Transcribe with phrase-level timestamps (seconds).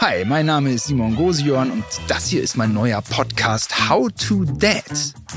[0.00, 4.44] Hi, mein Name ist Simon Gosion und das hier ist mein neuer Podcast How to
[4.44, 4.84] Dad.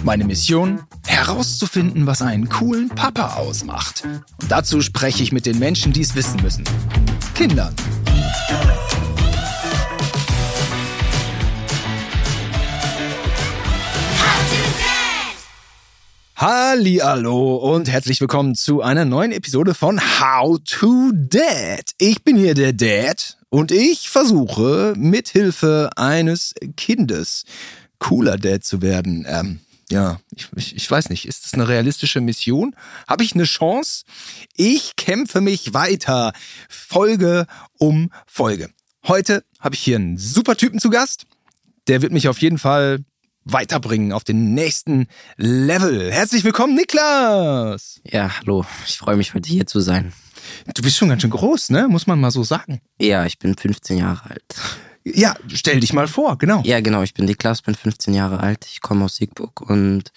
[0.04, 0.84] Meine Mission?
[1.08, 4.04] Herauszufinden, was einen coolen Papa ausmacht.
[4.40, 6.64] Und dazu spreche ich mit den Menschen, die es wissen müssen.
[7.34, 7.76] Kindern.
[16.36, 21.94] Hallo und herzlich willkommen zu einer neuen Episode von How to Dad.
[21.98, 27.44] Ich bin hier der Dad und ich versuche mit Hilfe eines Kindes
[28.00, 29.26] cooler Dad zu werden.
[29.28, 29.60] Ähm,
[29.92, 32.76] ja, ich, ich, ich weiß nicht, ist das eine realistische Mission?
[33.08, 34.06] Habe ich eine Chance?
[34.56, 36.32] Ich kämpfe mich weiter,
[36.70, 37.46] Folge
[37.78, 38.70] um Folge.
[39.06, 41.26] Heute habe ich hier einen super Typen zu Gast.
[41.88, 43.04] Der wird mich auf jeden Fall
[43.44, 46.10] weiterbringen auf den nächsten Level.
[46.10, 48.00] Herzlich willkommen, Niklas!
[48.06, 48.66] Ja, hallo.
[48.88, 50.14] Ich freue mich, heute hier zu sein.
[50.74, 51.88] Du bist schon ganz schön groß, ne?
[51.88, 52.82] Muss man mal so sagen.
[53.00, 54.44] Ja, ich bin 15 Jahre alt.
[55.04, 56.62] Ja, stell dich mal vor, genau.
[56.64, 57.02] Ja, genau.
[57.02, 58.66] Ich bin Niklas, bin 15 Jahre alt.
[58.72, 60.12] Ich komme aus Siegburg und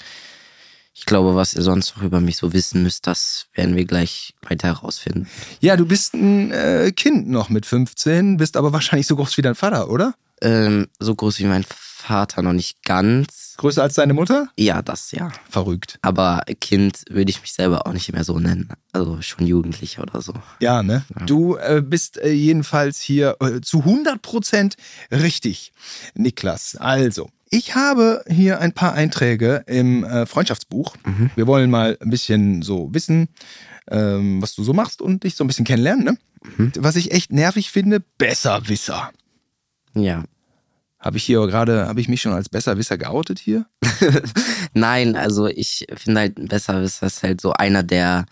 [0.92, 4.34] ich glaube, was ihr sonst noch über mich so wissen müsst, das werden wir gleich
[4.42, 5.28] weiter herausfinden.
[5.60, 9.42] Ja, du bist ein äh, Kind noch mit 15, bist aber wahrscheinlich so groß wie
[9.42, 10.14] dein Vater, oder?
[10.40, 13.54] Ähm, so groß wie mein Vater noch nicht ganz.
[13.56, 14.48] Größer als deine Mutter?
[14.56, 15.30] Ja, das ja.
[15.48, 15.98] Verrückt.
[16.02, 18.68] Aber Kind würde ich mich selber auch nicht mehr so nennen.
[18.92, 20.34] Also schon Jugendlicher oder so.
[20.60, 21.04] Ja, ne?
[21.18, 21.26] Ja.
[21.26, 24.76] Du äh, bist äh, jedenfalls hier äh, zu 100 Prozent
[25.10, 25.72] richtig,
[26.14, 26.76] Niklas.
[26.76, 30.96] Also, ich habe hier ein paar Einträge im äh, Freundschaftsbuch.
[31.04, 31.30] Mhm.
[31.36, 33.28] Wir wollen mal ein bisschen so wissen,
[33.90, 36.18] ähm, was du so machst und dich so ein bisschen kennenlernen, ne?
[36.56, 36.72] Mhm.
[36.78, 39.10] Was ich echt nervig finde, Besserwisser.
[39.94, 40.24] Ja.
[41.04, 43.66] Habe ich hier gerade, habe ich mich schon als Besserwisser geoutet hier?
[44.72, 48.24] Nein, also ich finde halt ein Besserwisser ist halt so einer, der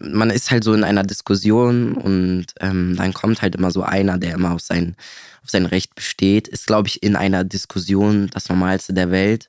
[0.00, 4.18] man ist halt so in einer Diskussion und ähm, dann kommt halt immer so einer,
[4.18, 4.96] der immer auf sein,
[5.42, 9.48] auf sein Recht besteht, ist, glaube ich, in einer Diskussion das Normalste der Welt.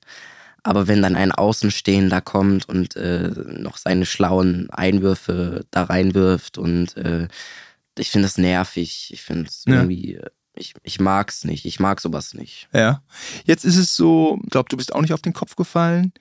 [0.63, 6.97] Aber wenn dann ein Außenstehender kommt und äh, noch seine schlauen Einwürfe da reinwirft und
[6.97, 7.27] äh,
[7.97, 9.75] ich finde das nervig, ich finde es Ja.
[9.75, 12.67] irgendwie, äh, ich, ich mag's nicht, ich mag sowas nicht.
[12.73, 13.01] Ja.
[13.45, 16.13] Jetzt ist es so, ich glaube, du bist auch nicht auf den Kopf gefallen.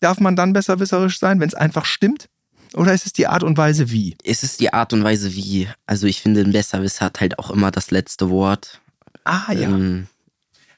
[0.00, 2.28] Darf man dann besserwisserisch sein, wenn es einfach stimmt?
[2.74, 4.16] Oder ist es die Art und Weise wie?
[4.22, 5.68] Es ist die Art und Weise, wie.
[5.86, 8.80] Also ich finde, ein Besserwisser hat halt auch immer das letzte Wort.
[9.24, 10.08] Ah Ähm,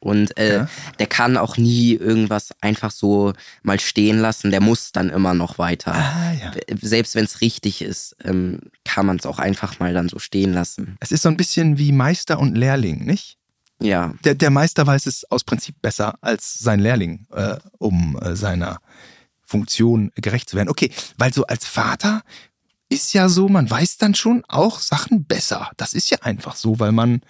[0.00, 0.69] und äh, Ja.
[0.98, 3.32] der kann auch nie irgendwas einfach so
[3.62, 4.50] mal stehen lassen.
[4.50, 5.94] Der muss dann immer noch weiter.
[5.94, 6.53] Ah ja.
[6.81, 10.53] Selbst wenn es richtig ist, ähm, kann man es auch einfach mal dann so stehen
[10.53, 10.97] lassen.
[11.00, 13.36] Es ist so ein bisschen wie Meister und Lehrling, nicht?
[13.81, 18.34] Ja, Der, der Meister weiß es aus Prinzip besser als sein Lehrling, äh, um äh,
[18.34, 18.78] seiner
[19.44, 20.69] Funktion gerecht zu werden.
[20.69, 22.22] Okay, weil so als Vater
[22.88, 25.70] ist ja so, man weiß dann schon auch Sachen besser.
[25.76, 27.20] Das ist ja einfach so, weil man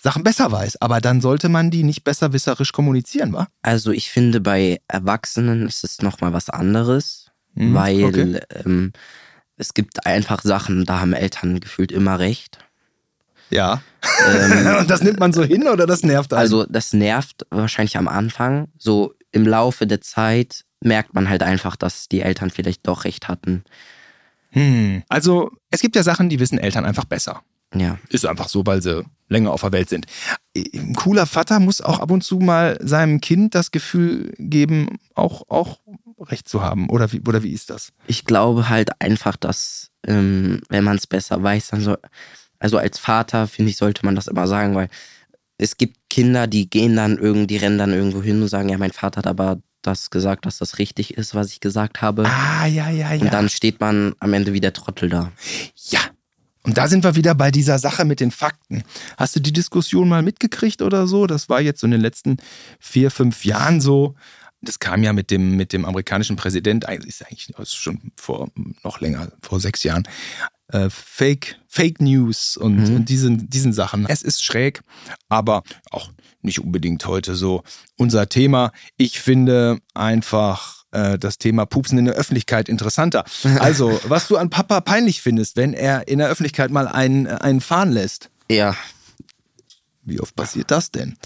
[0.00, 0.80] Sachen besser weiß.
[0.80, 3.48] Aber dann sollte man die nicht besserwisserisch kommunizieren, wa?
[3.62, 8.40] also ich finde, bei Erwachsenen ist es nochmal was anderes, Mhm, weil okay.
[8.64, 8.92] ähm,
[9.56, 12.58] es gibt einfach Sachen, da haben Eltern gefühlt immer recht.
[13.50, 13.82] Ja.
[14.26, 16.40] Ähm, Und das nimmt man so hin oder das nervt einen?
[16.40, 18.68] Also das nervt wahrscheinlich am Anfang.
[18.78, 23.26] So im Laufe der Zeit merkt man halt einfach, dass die Eltern vielleicht doch recht
[23.26, 23.64] hatten.
[24.50, 25.02] Hm.
[25.08, 27.42] Also, es gibt ja Sachen, die wissen Eltern einfach besser.
[27.74, 30.06] Ja, Ist einfach so, weil sie länger auf der Welt sind.
[30.56, 35.42] Ein cooler Vater muss auch ab und zu mal seinem Kind das Gefühl geben, auch,
[35.48, 35.80] auch
[36.18, 36.88] Recht zu haben.
[36.88, 37.92] Oder wie, oder wie ist das?
[38.06, 41.98] ich glaube halt einfach, dass ähm, wenn man es besser weiß, dann soll,
[42.58, 44.88] also als Vater finde ich, sollte man das immer sagen, weil
[45.58, 48.78] es gibt Kinder, die gehen dann irgendwie, die rennen dann irgendwo hin und sagen, ja,
[48.78, 52.24] mein Vater hat aber das gesagt, dass das richtig ist, was ich gesagt habe.
[52.26, 53.20] Ah, ja, ja, ja.
[53.20, 55.32] Und dann steht man am Ende wie der Trottel da.
[55.90, 56.00] ja.
[56.68, 58.82] Und da sind wir wieder bei dieser Sache mit den Fakten.
[59.16, 61.26] Hast du die Diskussion mal mitgekriegt oder so?
[61.26, 62.36] Das war jetzt so in den letzten
[62.78, 64.14] vier, fünf Jahren so.
[64.60, 68.12] Das kam ja mit dem, mit dem amerikanischen Präsident, eigentlich ist eigentlich das ist schon
[68.16, 68.50] vor
[68.84, 70.06] noch länger, vor sechs Jahren.
[70.70, 72.96] Äh, Fake, Fake News und, Mhm.
[72.96, 74.04] und diesen, diesen Sachen.
[74.06, 74.82] Es ist schräg,
[75.30, 76.10] aber auch
[76.42, 77.62] nicht unbedingt heute so
[77.96, 78.72] unser Thema.
[78.98, 83.24] Ich finde einfach äh, das Thema Pupsen in der Öffentlichkeit interessanter.
[83.58, 87.60] Also, was du an Papa peinlich findest, wenn er in der Öffentlichkeit mal einen, einen
[87.60, 88.30] fahren lässt.
[88.50, 88.74] Ja.
[90.04, 91.16] Wie oft passiert das denn?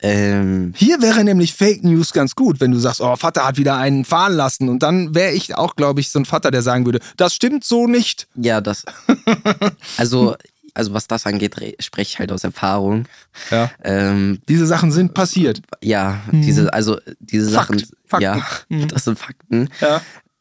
[0.00, 3.76] Ähm, Hier wäre nämlich Fake News ganz gut, wenn du sagst, oh, Vater hat wieder
[3.78, 4.68] einen fahren lassen.
[4.68, 7.64] Und dann wäre ich auch, glaube ich, so ein Vater, der sagen würde, das stimmt
[7.64, 8.26] so nicht.
[8.34, 8.84] Ja, das.
[9.96, 10.36] Also,
[10.74, 13.06] also was das angeht, re- spreche ich halt aus Erfahrung.
[13.50, 13.70] Ja.
[13.82, 15.62] Ähm, Diese Sachen sind passiert.
[15.80, 17.80] ja, diese, also diese Fakt.
[17.80, 17.90] Sachen,
[18.20, 18.38] Fakten.
[18.38, 18.46] ja,
[18.76, 18.88] Mhm.
[18.88, 19.68] das sind Fakten.
[19.80, 20.00] Ja.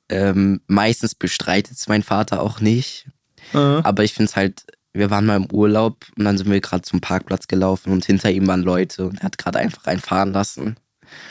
[0.10, 3.08] Ähm, meistens bestreitet es mein Vater auch nicht.
[3.54, 3.58] Äh.
[3.58, 4.66] Aber ich finde es halt
[4.96, 8.30] wir waren mal im Urlaub und dann sind wir gerade zum Parkplatz gelaufen und hinter
[8.30, 10.78] ihm waren Leute und er hat gerade einfach einen fahren lassen.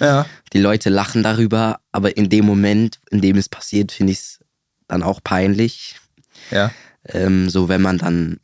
[0.00, 0.26] Ja.
[0.52, 4.40] Die Leute lachen darüber, aber in dem Moment, in dem es passiert, finde ich es
[4.88, 6.00] dann auch peinlich.
[6.50, 6.72] Ja.
[7.06, 8.40] Ähm, so, wenn man dann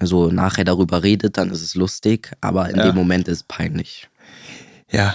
[0.00, 2.86] so nachher darüber redet, dann ist es lustig, aber in Ja.
[2.86, 4.08] dem Moment ist es peinlich.
[4.90, 5.14] Ja,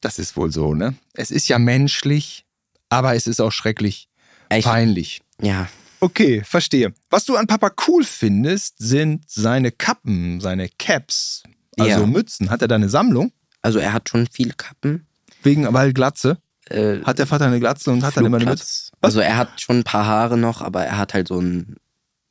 [0.00, 0.94] das ist wohl so, ne?
[1.14, 2.44] Es ist ja menschlich,
[2.88, 4.08] aber es ist auch schrecklich
[4.52, 5.22] Ich, peinlich.
[5.40, 5.68] ja,
[6.02, 6.94] Okay, verstehe.
[7.10, 11.42] Was du an Papa cool findest, sind seine Kappen, seine Caps,
[11.78, 12.06] also Ja.
[12.06, 12.48] Mützen.
[12.48, 13.32] Hat er da eine Sammlung?
[13.60, 15.06] also er hat schon viele Kappen.
[15.42, 16.38] Wegen, weil Glatze?
[16.70, 18.64] Äh, Hat der Vater eine Glatze und hat dann immer eine Mütze?
[18.64, 18.92] Flugplatz.
[19.02, 21.76] Also er hat schon ein paar Haare noch, aber er hat halt so einen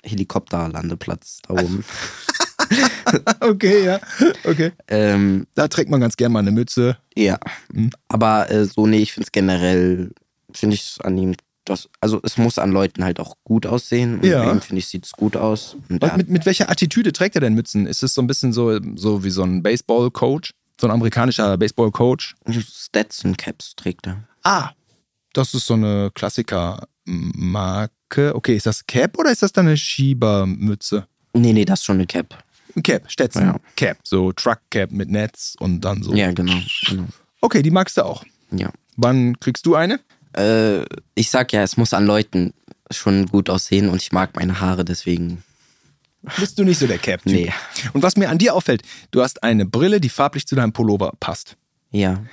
[0.03, 1.83] Helikopterlandeplatz da oben.
[3.41, 3.99] Okay, ja.
[4.43, 4.71] Okay.
[4.87, 6.97] ähm, Da trägt man ganz gern mal eine Mütze.
[7.15, 7.37] ja.
[7.71, 7.89] Mhm.
[8.07, 10.11] Aber äh, so, nee, ich finde es generell,
[10.51, 11.35] finde ich es an ihm,
[11.65, 14.19] das, also es muss an Leuten halt auch gut aussehen.
[14.19, 14.43] Und Ja.
[14.43, 15.75] bei ihm, finde ich, sieht es gut aus.
[15.89, 17.85] Und er, mit, mit welcher Attitüde trägt er denn Mützen?
[17.85, 20.51] Ist es so ein bisschen so, so wie so ein Baseball-Coach?
[20.81, 22.35] So ein amerikanischer Baseball-Coach?
[22.51, 24.23] Stetson Caps trägt er.
[24.43, 24.71] Ah,
[25.33, 26.09] das ist so eine
[27.05, 28.33] Klassiker-Marke.
[28.35, 31.07] Okay, ist das Cap oder ist das dann eine Schiebermütze?
[31.33, 32.43] Nee, nee, das ist schon eine Cap.
[32.79, 33.43] Ein Cap, Stetson.
[33.43, 33.55] Ja.
[33.75, 36.13] Cap, so Truck Cap mit Netz und dann so.
[36.13, 36.57] Ja, genau.
[36.87, 37.03] genau.
[37.41, 38.23] Okay, die magst du auch.
[38.51, 38.71] Ja.
[38.95, 39.99] Wann kriegst du eine?
[40.35, 42.53] Äh, ich sag ja, es muss an Leuten
[42.89, 45.43] schon gut aussehen und ich mag meine Haare, deswegen.
[46.37, 47.31] Bist du nicht so der Cap-Typ?
[47.31, 47.53] Nee.
[47.93, 51.13] Und was mir an dir auffällt, du hast eine Brille, die farblich zu deinem Pullover
[51.19, 51.57] passt.
[51.91, 52.23] Ja.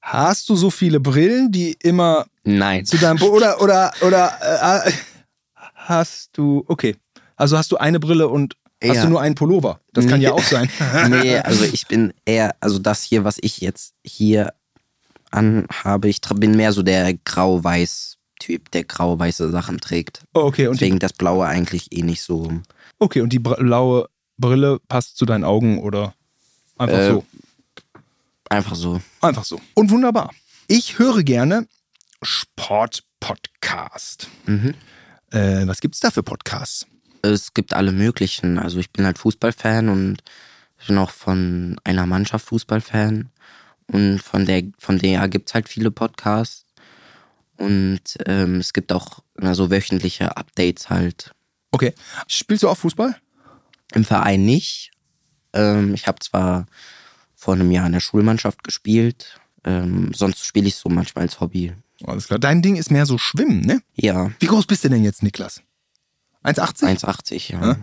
[0.00, 2.84] Hast du so viele Brillen, die immer Nein.
[2.84, 4.92] zu deinem Pu- oder oder oder äh,
[5.74, 6.96] hast du okay,
[7.34, 9.02] also hast du eine Brille und hast Ja.
[9.04, 9.80] du nur einen Pullover?
[9.92, 10.24] Das kann Nee.
[10.26, 10.70] ja auch sein.
[11.08, 14.52] nee, also ich bin eher, also das hier, was ich jetzt hier
[15.30, 20.22] anhabe, ich bin mehr so der grau-weiß-Typ, der grau-weiße Sachen trägt.
[20.34, 22.50] Oh, okay und die, Deswegen das Blaue eigentlich eh nicht so.
[22.98, 24.08] okay und die blaue
[24.38, 26.14] Brille passt zu deinen Augen oder
[26.78, 27.24] einfach Äh, so,
[28.48, 29.00] Einfach so.
[29.22, 30.30] einfach so und wunderbar.
[30.68, 31.66] Ich höre gerne
[32.22, 34.28] Sportpodcast.
[34.46, 34.74] Mhm.
[35.30, 36.86] Äh, was gibt's da für Podcasts?
[37.32, 38.58] Es gibt alle möglichen.
[38.58, 40.22] Also ich bin halt Fußballfan und
[40.78, 43.30] ich bin auch von einer Mannschaft Fußballfan.
[43.88, 46.66] Und von der, von der gibt es halt viele Podcasts.
[47.56, 49.20] Und ähm, es gibt auch
[49.52, 51.32] so wöchentliche Updates halt.
[51.70, 51.94] Okay,
[52.26, 53.16] spielst du auch Fußball?
[53.94, 54.90] Im Verein nicht.
[55.52, 56.66] Ähm, ich habe zwar
[57.34, 59.40] vor einem Jahr in der Schulmannschaft gespielt.
[59.64, 61.72] Ähm, sonst spiele ich so manchmal als Hobby.
[62.04, 62.38] Alles klar.
[62.38, 63.80] Dein Ding ist mehr so Schwimmen, ne?
[63.94, 65.62] Ja, Wie groß bist du denn jetzt, Niklas?
[66.46, 67.00] 1,80?
[67.04, 67.66] 1,80, ja.
[67.66, 67.76] Ja.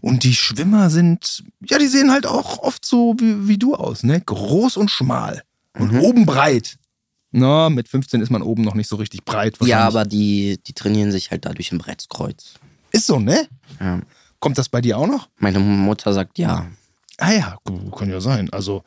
[0.00, 4.02] Und die Schwimmer sind, ja, die sehen halt auch oft so wie, wie du aus,
[4.02, 4.20] ne?
[4.20, 5.42] Groß und schmal.
[5.78, 6.00] Und Mhm.
[6.00, 6.76] oben breit.
[7.32, 9.56] Na, mit 15 ist man oben noch nicht so richtig breit.
[9.62, 12.54] Ja, aber die, die trainieren sich halt dadurch im Brettskreuz.
[12.90, 13.46] Ist so, ne?
[13.80, 14.00] Ja.
[14.40, 15.28] Kommt das bei dir auch noch?
[15.38, 16.66] Meine Mutter sagt ja.
[17.20, 17.58] Ah ja,
[17.96, 18.50] kann ja sein.
[18.50, 18.82] Also,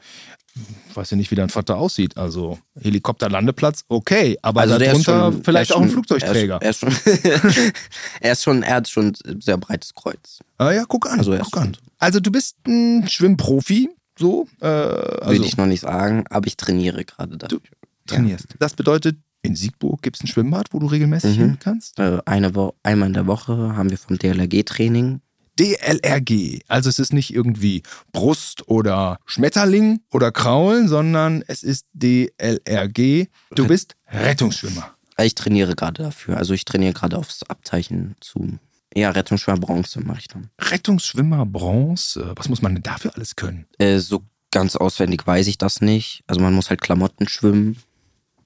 [0.94, 2.18] weiß ja nicht, wie dein Vater aussieht.
[2.18, 4.38] Also, Helikopterlandeplatz, okay.
[4.42, 6.60] Aber Also darunter schon, vielleicht auch ein schon- Flugzeugträger.
[6.62, 6.94] Er ist, schon,
[8.22, 10.40] er ist schon, er hat schon ein sehr breites Kreuz.
[10.58, 11.20] ah ja, guck an.
[11.20, 11.78] Also guck an.
[12.00, 13.90] Also, du bist ein Schwimmprofi,
[14.20, 14.48] so.
[14.62, 17.62] Äh, also, Würde ich noch nicht sagen, aber ich trainiere gerade dafür.
[18.08, 18.48] trainierst.
[18.60, 21.42] Das bedeutet, in Siegburg gibt es ein Schwimmbad, wo du regelmäßig Mhm.
[21.42, 22.00] hin kannst?
[22.00, 25.20] Äh, Eine Wo einmal in der Woche haben wir vom DLRG-Training.
[25.60, 26.60] DLRG.
[26.68, 33.28] Also es ist nicht irgendwie Brust oder Schmetterling oder Kraulen, sondern es ist DLRG.
[33.56, 34.94] Du bist Rettungsschwimmer.
[35.18, 36.38] Äh, Ich trainiere gerade dafür.
[36.38, 38.60] Also ich trainiere gerade aufs Abzeichen zu.
[38.96, 40.50] Ja, Rettungsschwimmer Bronze mache ich dann.
[40.60, 42.34] Rettungsschwimmer Bronze.
[42.36, 43.66] Was muss man denn dafür alles können?
[43.80, 46.24] Äh, so ganz auswendig weiß ich das nicht.
[46.28, 47.78] Also man muss halt Klamotten schwimmen,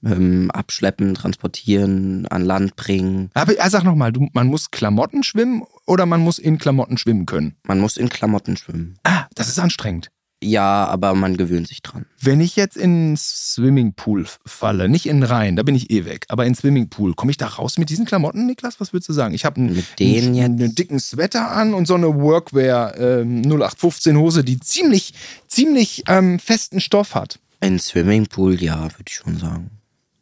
[0.04, 3.30] ähm, abschleppen, transportieren, an Land bringen.
[3.34, 7.56] Aber ah, sag nochmal, man muss Klamotten schwimmen oder man muss in Klamotten schwimmen können?
[7.66, 8.98] Man muss in Klamotten schwimmen.
[9.04, 10.10] Ah, das ist anstrengend.
[10.40, 12.06] Ja, aber man gewöhnt sich dran.
[12.20, 16.26] Wenn ich jetzt in Swimmingpool falle, nicht in den Rhein, da bin ich eh weg,
[16.28, 18.80] aber in Swimmingpool, komme ich da raus mit diesen Klamotten, Niklas?
[18.80, 19.34] Was würdest du sagen?
[19.34, 24.60] Ich habe einen, einen dicken Sweater an und so eine Workwear ähm, 0815 Hose, die
[24.60, 25.12] ziemlich,
[25.48, 27.40] ziemlich ähm, festen Stoff hat.
[27.60, 29.77] Ein Swimmingpool, ja, würde ich schon sagen.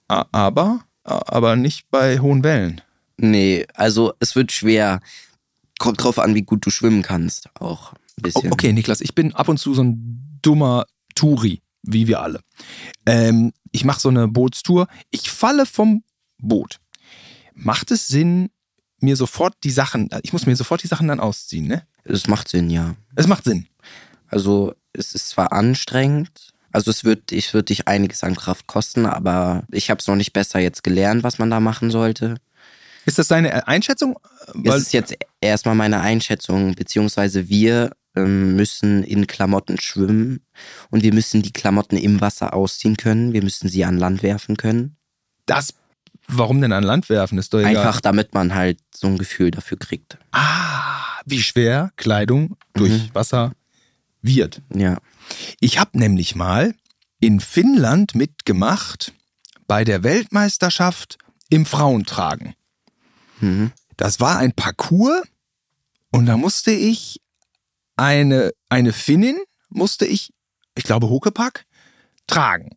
[0.09, 2.81] Aber, aber nicht bei hohen Wellen.
[3.17, 5.01] Nee, also es wird schwer.
[5.79, 7.49] Kommt drauf an, wie gut du schwimmen kannst.
[7.61, 8.53] Auch ein bisschen.
[8.53, 12.41] Okay, Niklas, ich bin ab und zu so ein dummer Touri, wie wir alle.
[13.05, 14.87] Ähm, ich mache so eine Bootstour.
[15.11, 16.03] Ich falle vom
[16.39, 16.81] Boot.
[17.55, 18.51] Macht es Sinn,
[19.01, 21.87] mir sofort die Sachen, ich muss mir sofort die Sachen dann ausziehen, ne?
[22.05, 22.95] Es macht Sinn, ja.
[23.15, 23.67] Es macht Sinn.
[24.29, 29.07] Also es ist zwar anstrengend, also es wird, ich wird dich einiges an Kraft kosten,
[29.07, 32.37] aber ich habe es noch nicht besser jetzt gelernt, was man da machen sollte.
[33.07, 34.19] Ist das deine Einschätzung?
[34.65, 40.41] es ist jetzt erstmal meine Einschätzung, beziehungsweise wir ähm, müssen in Klamotten schwimmen
[40.91, 43.33] und wir müssen die Klamotten im Wasser ausziehen können.
[43.33, 44.97] Wir müssen sie an Land werfen können.
[45.47, 45.75] Das,
[46.27, 47.39] warum denn an Land werfen?
[47.39, 47.77] Ist doch egal.
[47.77, 50.19] Einfach damit man halt so ein Gefühl dafür kriegt.
[50.33, 53.11] Ah, wie schwer Kleidung durch Mhm.
[53.13, 53.53] Wasser
[54.27, 54.63] wird.
[54.75, 54.99] Ja.
[55.61, 56.75] Ich habe nämlich mal
[57.21, 59.13] in Finnland mitgemacht
[59.67, 61.19] bei der Weltmeisterschaft
[61.49, 62.55] im Frauentragen.
[63.41, 63.73] Mhm.
[63.97, 65.23] Das war ein Parcours
[66.11, 67.21] und da musste ich
[67.97, 69.37] eine, eine Finnin,
[69.69, 70.33] musste ich,
[70.75, 71.65] ich glaube Huckepack,
[72.27, 72.71] tragen.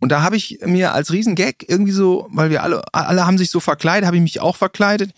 [0.00, 3.50] Und da habe ich mir als Riesengag irgendwie so, weil wir alle, alle haben sich
[3.50, 5.12] so verkleidet, habe ich mich auch verkleidet,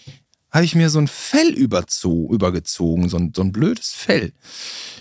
[0.53, 4.33] habe ich mir so ein Fell überzo übergezogen, so ein, so ein blödes Fell.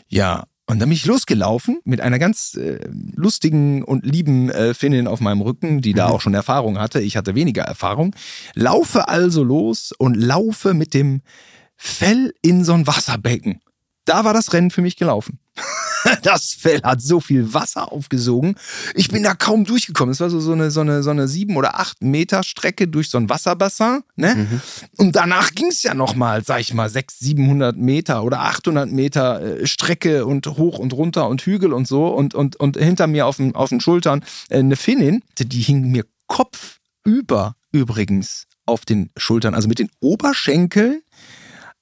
[0.07, 2.79] Ja, und dann bin ich losgelaufen mit einer ganz äh,
[3.13, 7.01] lustigen und lieben äh, Finnin auf meinem Rücken, die da auch schon Erfahrung hatte.
[7.01, 8.15] Ich hatte weniger Erfahrung.
[8.53, 11.21] Laufe also los und laufe mit dem
[11.75, 13.59] Fell in so ein Wasserbecken.
[14.05, 15.39] Da war das Rennen für mich gelaufen.
[16.23, 18.55] Das Fell hat so viel Wasser aufgesogen.
[18.95, 20.11] Ich bin da kaum durchgekommen.
[20.11, 23.09] Es war so, so, eine, so, eine, so eine sieben oder acht Meter Strecke durch
[23.09, 24.01] so ein Wasserbassin.
[24.15, 24.61] Ne?
[24.97, 29.61] Und danach ging es ja nochmal, sag ich mal, 600, 700 Meter oder 800 Meter
[29.61, 32.07] äh, Strecke und hoch und runter und Hügel und so.
[32.07, 35.91] Und, und, und hinter mir auf den, auf den Schultern äh, eine Finnin, die hing
[35.91, 39.53] mir kopfüber übrigens auf den Schultern.
[39.53, 41.01] Also mit den Oberschenkeln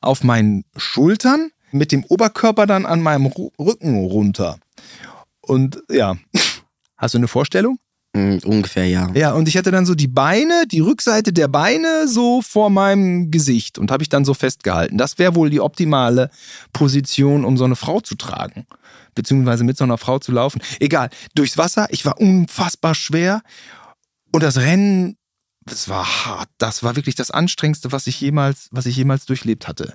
[0.01, 4.57] auf meinen Schultern, mit dem Oberkörper dann an meinem Rücken runter.
[5.41, 6.15] Und ja,
[6.97, 7.79] hast du eine Vorstellung?
[8.13, 9.11] Mm, Ungefähr, ja.
[9.13, 13.29] Ja, und ich hatte dann so die Beine, die Rückseite der Beine so vor meinem
[13.29, 14.97] Gesicht und habe ich dann so festgehalten.
[14.97, 16.31] Das wäre wohl die optimale
[16.73, 18.65] Position, um so eine Frau zu tragen.
[19.13, 20.61] Beziehungsweise mit so einer Frau zu laufen.
[20.79, 23.41] Egal, durchs Wasser, ich war unfassbar schwer.
[24.31, 25.17] Und das Rennen,
[25.69, 26.49] das war hart.
[26.57, 29.93] Das war wirklich das Anstrengendste, was ich jemals, was ich jemals durchlebt hatte.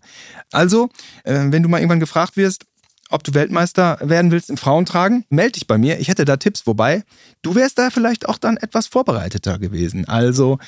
[0.52, 0.88] Also,
[1.24, 2.64] äh, wenn du mal irgendwann gefragt wirst,
[3.10, 6.00] ob du Weltmeister werden willst im Frauentragen, melde dich bei mir.
[6.00, 7.04] Ich hätte da Tipps, wobei
[7.42, 10.08] du wärst da vielleicht auch dann etwas vorbereiteter gewesen.
[10.08, 10.58] Also,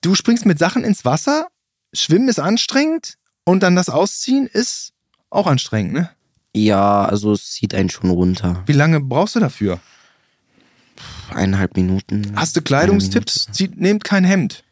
[0.00, 1.48] du springst mit Sachen ins Wasser,
[1.92, 4.92] Schwimmen ist anstrengend und dann das Ausziehen ist
[5.30, 6.10] auch anstrengend, ne?
[6.54, 8.62] Ja, also es zieht einen schon runter.
[8.66, 9.78] Wie lange brauchst du dafür?
[11.34, 12.32] Eineinhalb Minuten.
[12.36, 13.48] Hast du Kleidungstipps?
[13.52, 14.64] Zieht, nehmt kein Hemd.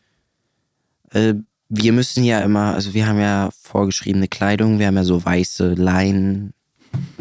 [1.11, 1.35] Äh,
[1.69, 5.75] wir müssen ja immer, also wir haben ja vorgeschriebene Kleidung, wir haben ja so weiße
[5.75, 6.53] Leinen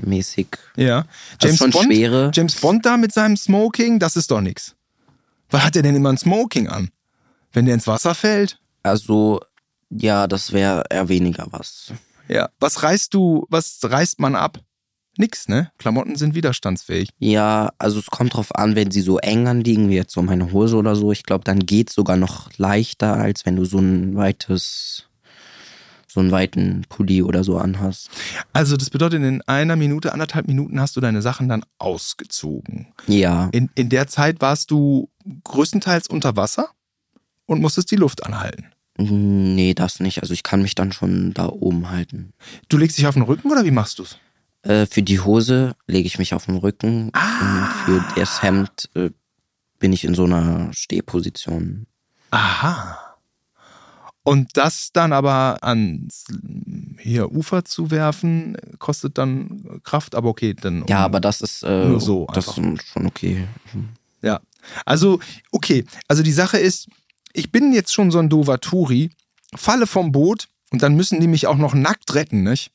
[0.01, 0.47] mäßig.
[0.75, 1.05] Ja.
[1.41, 2.31] Also schon Bond, schwere.
[2.33, 4.75] James Bond da mit seinem Smoking, das ist doch nix.
[5.49, 6.89] Was hat er denn immer ein Smoking an?
[7.51, 8.59] Wenn der ins Wasser fällt?
[8.81, 9.39] Also,
[9.89, 11.93] ja, das wäre eher weniger was.
[12.27, 12.49] Ja.
[12.59, 14.59] Was reißt du, was reißt man ab?
[15.17, 15.71] Nix, ne?
[15.77, 17.09] Klamotten sind widerstandsfähig.
[17.19, 20.51] Ja, also es kommt drauf an, wenn sie so eng anliegen, wie jetzt so meine
[20.51, 21.11] Hose oder so.
[21.11, 25.05] Ich glaube, dann geht sogar noch leichter, als wenn du so ein weites,
[26.07, 28.09] so einen weiten Pulli oder so anhast.
[28.53, 32.87] Also, das bedeutet, in einer Minute, anderthalb Minuten hast du deine Sachen dann ausgezogen.
[33.05, 35.09] Ja, In, in der Zeit warst du
[35.43, 36.69] größtenteils unter Wasser
[37.45, 38.65] und musstest die Luft anhalten.
[38.97, 40.21] nee, das nicht.
[40.21, 42.33] Also ich kann mich dann schon da oben halten.
[42.69, 44.17] Du legst dich auf den Rücken oder wie machst du's?
[44.63, 49.09] Äh, für die Hose lege ich mich auf den Rücken und für das Hemd äh,
[49.77, 51.85] bin ich in so einer Stehposition.
[52.31, 52.97] Aha.
[54.23, 56.25] Und das dann aber ans
[56.97, 60.85] hier Ufer zu werfen, kostet dann Kraft, aber okay, dann.
[60.87, 62.73] Ja, aber das ist, äh, Nur so das einfach.
[62.73, 63.47] ist schon okay.
[64.21, 64.39] Ja.
[64.85, 65.19] Also,
[65.51, 65.83] okay.
[66.07, 66.87] Also die Sache ist,
[67.33, 69.11] ich bin jetzt schon so ein doofer Touri,
[69.53, 72.71] falle vom Boot und dann müssen die mich auch noch nackt retten, nicht?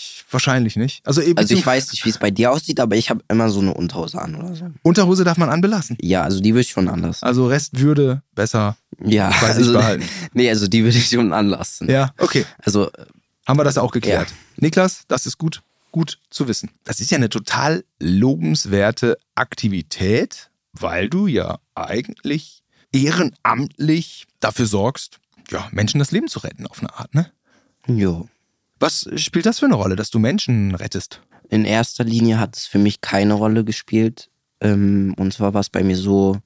[0.00, 1.04] Ich, wahrscheinlich nicht.
[1.04, 3.50] Also, eben Also ich weiß nicht, wie es bei dir aussieht, aber ich habe immer
[3.50, 4.70] so eine Unterhose an oder so.
[4.82, 5.96] Unterhose darf man anbelassen.
[6.00, 7.24] Ja, also die würde ich schon anlassen.
[7.24, 10.04] Also Restwürde besser Ja, bei sich also, behalten.
[10.34, 11.90] nee, also die würde ich schon anlassen.
[11.90, 12.46] Ja, okay.
[12.62, 12.90] Also
[13.44, 14.30] Haben wir das auch geklärt.
[14.30, 14.36] Ja.
[14.58, 16.70] Niklas, das ist gut, gut zu wissen.
[16.84, 22.62] Das ist ja eine total lobenswerte Aktivität, weil du ja eigentlich
[22.92, 25.18] ehrenamtlich dafür sorgst,
[25.50, 27.32] ja, Menschen das Leben zu retten auf eine Art, ne?
[27.88, 28.28] jo.
[28.78, 31.20] Was spielt das für eine Rolle, dass du Menschen rettest?
[31.48, 34.28] In erster Linie hat es für mich keine Rolle gespielt.
[34.60, 36.38] Ähm, und zwar war es bei mir so,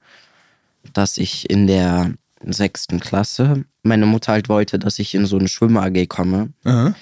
[0.93, 2.13] dass ich in der
[2.45, 6.53] sechsten Klasse, meine Mutter halt wollte, dass ich in so eine Schwimmer-AG komme.
[6.63, 6.93] Aha.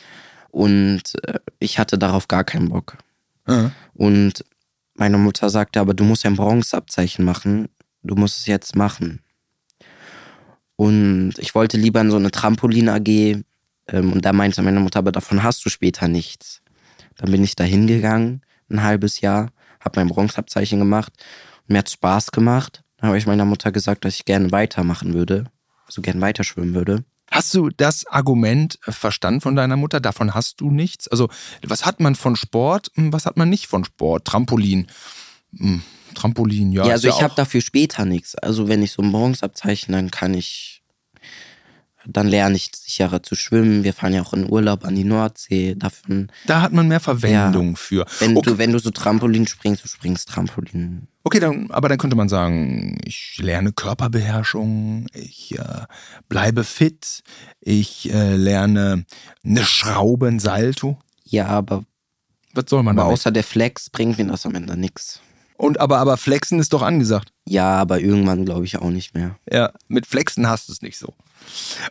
[0.50, 2.98] Und äh, ich hatte darauf gar keinen Bock.
[3.46, 3.72] Aha.
[3.94, 4.46] Und
[4.96, 7.70] meine Mutter sagte, aber du musst ein Bronzeabzeichen machen.
[8.04, 9.22] Du musst es jetzt machen.
[10.76, 13.44] Und ich wollte lieber in so eine Trampolin-AG.
[13.92, 16.62] Ähm, und da meinte meine Mutter, aber davon hast du später nichts.
[17.18, 21.14] Dann bin ich da hingegangen, ein halbes Jahr, habe mein Bronzeabzeichen gemacht.
[21.68, 22.84] Und mir hat Spaß gemacht.
[22.98, 25.46] Dann habe ich meiner Mutter gesagt, dass ich gerne weitermachen würde.
[25.86, 27.04] Also gerne weiter schwimmen würde.
[27.32, 30.02] Hast du das Argument verstanden von deiner Mutter?
[30.02, 31.08] Davon hast du nichts?
[31.08, 31.30] Also,
[31.66, 32.92] was hat man von Sport?
[32.96, 34.26] Hm, was hat man nicht von Sport?
[34.26, 34.88] Trampolin.
[35.58, 35.82] Hm,
[36.14, 36.86] Trampolin, ja.
[36.86, 38.36] Ja, also ist ich ja habe dafür später nichts.
[38.36, 40.81] Also wenn ich so morgens abzeichne, dann kann ich,
[42.06, 43.84] dann lerne ich sicherer zu schwimmen.
[43.84, 45.76] Wir fahren ja auch in Urlaub an die Nordsee.
[45.76, 48.06] Davon, Da hat man mehr Verwendung für.
[48.20, 48.50] wenn Okay.
[48.52, 51.08] du, wenn du so Trampolin springst, du springst Trampolin.
[51.24, 55.86] Okay, dann, aber dann könnte man sagen, ich lerne Körperbeherrschung, ich äh,
[56.30, 57.22] bleibe fit,
[57.60, 59.06] ich äh, lerne
[59.44, 60.98] eine Schraube, ein Salto.
[61.26, 61.84] Ja, aber,
[62.54, 63.20] Was soll man aber damit?
[63.20, 65.22] außer der Flex bringt mir das am Ende nichts.
[65.62, 67.34] Und aber, aber Flexen ist doch angesagt.
[67.48, 69.36] Ja, aber irgendwann glaube ich auch nicht mehr.
[69.48, 71.14] Ja, mit Flexen hast du es nicht so.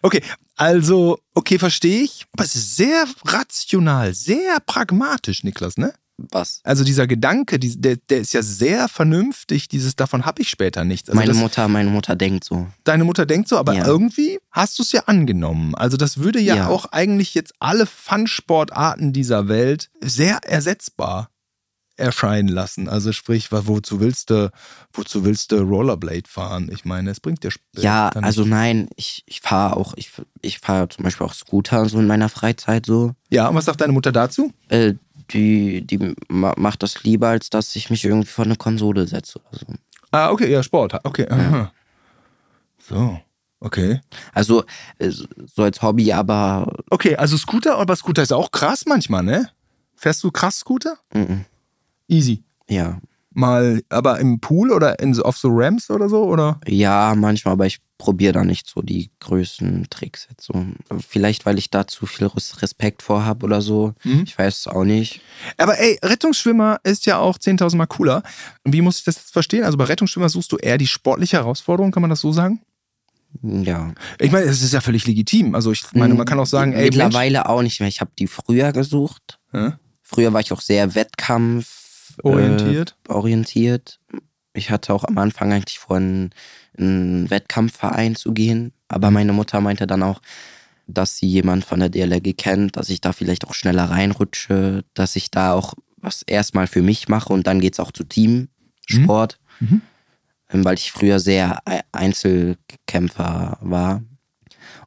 [0.03, 0.23] Okay,
[0.57, 2.27] also, okay, verstehe ich.
[2.33, 5.95] Aber es ist sehr rational, sehr pragmatisch, Niklas, ne?
[6.33, 6.61] Was?
[6.65, 10.85] Also dieser Gedanke, die, der, der ist ja sehr vernünftig, dieses davon habe ich später
[10.85, 11.09] nichts.
[11.09, 12.67] Also meine das, Mutter, meine Mutter denkt so.
[12.85, 13.87] deine Mutter denkt so, aber Ja.
[13.87, 15.75] irgendwie hast du es ja angenommen.
[15.77, 16.67] Also das würde ja, Ja.
[16.69, 21.30] auch eigentlich jetzt alle Fun-Sportarten dieser Welt sehr ersetzbar
[22.01, 22.89] erscheinen lassen.
[22.89, 24.51] Also sprich, wozu willst du,
[24.93, 26.71] wozu willst du Rollerblade fahren?
[26.73, 28.25] Ich meine, es bringt dir später Ja, nicht.
[28.25, 30.11] also nein, ich, ich fahre auch, ich,
[30.43, 33.13] ich fahre zum Beispiel auch Scooter so in meiner Freizeit so.
[33.29, 34.53] Ja, und was sagt deine Mutter dazu?
[34.69, 34.95] Äh,
[35.33, 39.39] die, die ma- macht das lieber, als dass ich mich irgendwie vor eine Konsole setze
[39.49, 39.67] oder so.
[40.11, 40.99] Ah, okay, ja, Sport.
[41.05, 41.29] Okay.
[41.31, 41.71] aha.
[42.79, 43.21] So,
[43.61, 44.01] okay.
[44.33, 44.65] Also
[44.99, 49.51] äh, so als Hobby, aber Okay, also Scooter, aber Scooter ist auch krass manchmal, ne?
[49.95, 50.97] Fährst du krass Scooter?
[51.13, 51.45] mm,
[52.11, 52.43] Easy.
[52.69, 53.01] ja.
[53.33, 56.59] Mal, aber im Pool oder in, auf so Ramps oder so, oder?
[56.67, 60.67] Ja, manchmal, aber ich probiere da nicht so die größten Tricks jetzt so.
[60.99, 63.95] Vielleicht, weil ich da zu viel Res- Respekt vor habe oder so.
[64.03, 64.25] Mhm.
[64.27, 65.21] Ich weiß es auch nicht.
[65.59, 68.25] Aber ey, Rettungsschwimmer ist ja auch 10.000 Mal cooler.
[68.65, 69.63] Wie muss ich das jetzt verstehen?
[69.63, 72.61] Also bei Rettungsschwimmer suchst du eher die sportliche Herausforderung, kann man das so sagen?
[73.43, 73.95] Ja.
[74.19, 75.55] Ich meine, es ist ja völlig legitim.
[75.55, 77.89] Also ich meine, man kann auch sagen, ey, Mensch, Mittlerweile auch nicht mehr.
[77.89, 79.39] Ich habe die früher gesucht.
[79.53, 79.75] Hä?
[80.03, 81.77] Früher war ich auch sehr Wettkampf
[82.23, 82.97] orientiert.
[83.09, 84.01] Äh, orientiert.
[84.53, 86.31] Ich hatte auch am Anfang eigentlich vor, in
[86.77, 88.73] in einen Wettkampfverein zu gehen.
[88.89, 90.21] Aber meine Mutter meinte dann auch,
[90.87, 95.15] dass sie jemand von der DLRG kennt, dass ich da vielleicht auch schneller reinrutsche, dass
[95.17, 99.39] ich da auch was erstmal für mich mache und dann geht's auch zu Teamsport.
[99.61, 99.83] Mhm.
[100.53, 104.03] Ähm, Weil ich früher sehr Ei- Einzelkämpfer war.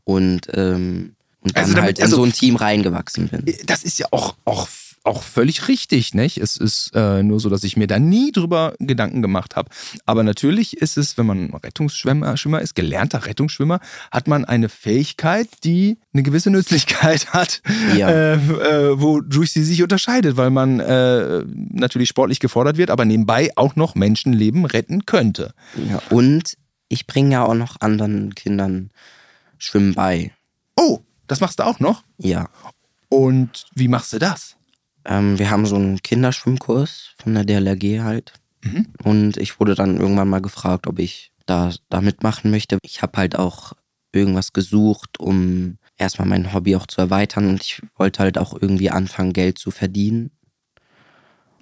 [0.03, 3.45] Und, ähm, und dann Also damit- halt in also- so ein Team reingewachsen bin.
[3.65, 4.67] Das ist ja auch, auch,
[5.05, 6.37] auch völlig richtig, nicht?
[6.37, 9.69] Es ist äh, nur so, dass ich mir da nie drüber Gedanken gemacht habe.
[10.05, 13.79] Aber natürlich ist es, wenn man Rettungsschwimmer Schwimmer ist, gelernter Rettungsschwimmer,
[14.11, 17.61] hat man eine Fähigkeit, die eine gewisse Nützlichkeit hat,
[17.97, 18.09] Ja.
[18.09, 23.51] äh, äh, wodurch sie sich unterscheidet, weil man äh, natürlich sportlich gefordert wird, aber nebenbei
[23.55, 25.53] auch noch Menschenleben retten könnte.
[25.89, 26.55] Ja, und
[26.87, 28.89] ich bringe ja auch noch anderen Kindern
[29.57, 30.31] Schwimmen bei.
[30.77, 32.03] Oh, das machst du auch noch?
[32.17, 32.47] Ja.
[33.09, 34.55] Und wie machst du das?
[35.05, 38.33] Ähm, wir haben so einen Kinderschwimmkurs von der DLRG halt.
[38.63, 38.87] Mhm.
[39.03, 42.77] Und ich wurde dann irgendwann mal gefragt, ob ich da, da mitmachen möchte.
[42.81, 43.73] Ich habe halt auch
[44.13, 47.49] irgendwas gesucht, um erstmal mein Hobby auch zu erweitern.
[47.49, 50.31] Und ich wollte halt auch irgendwie anfangen, Geld zu verdienen.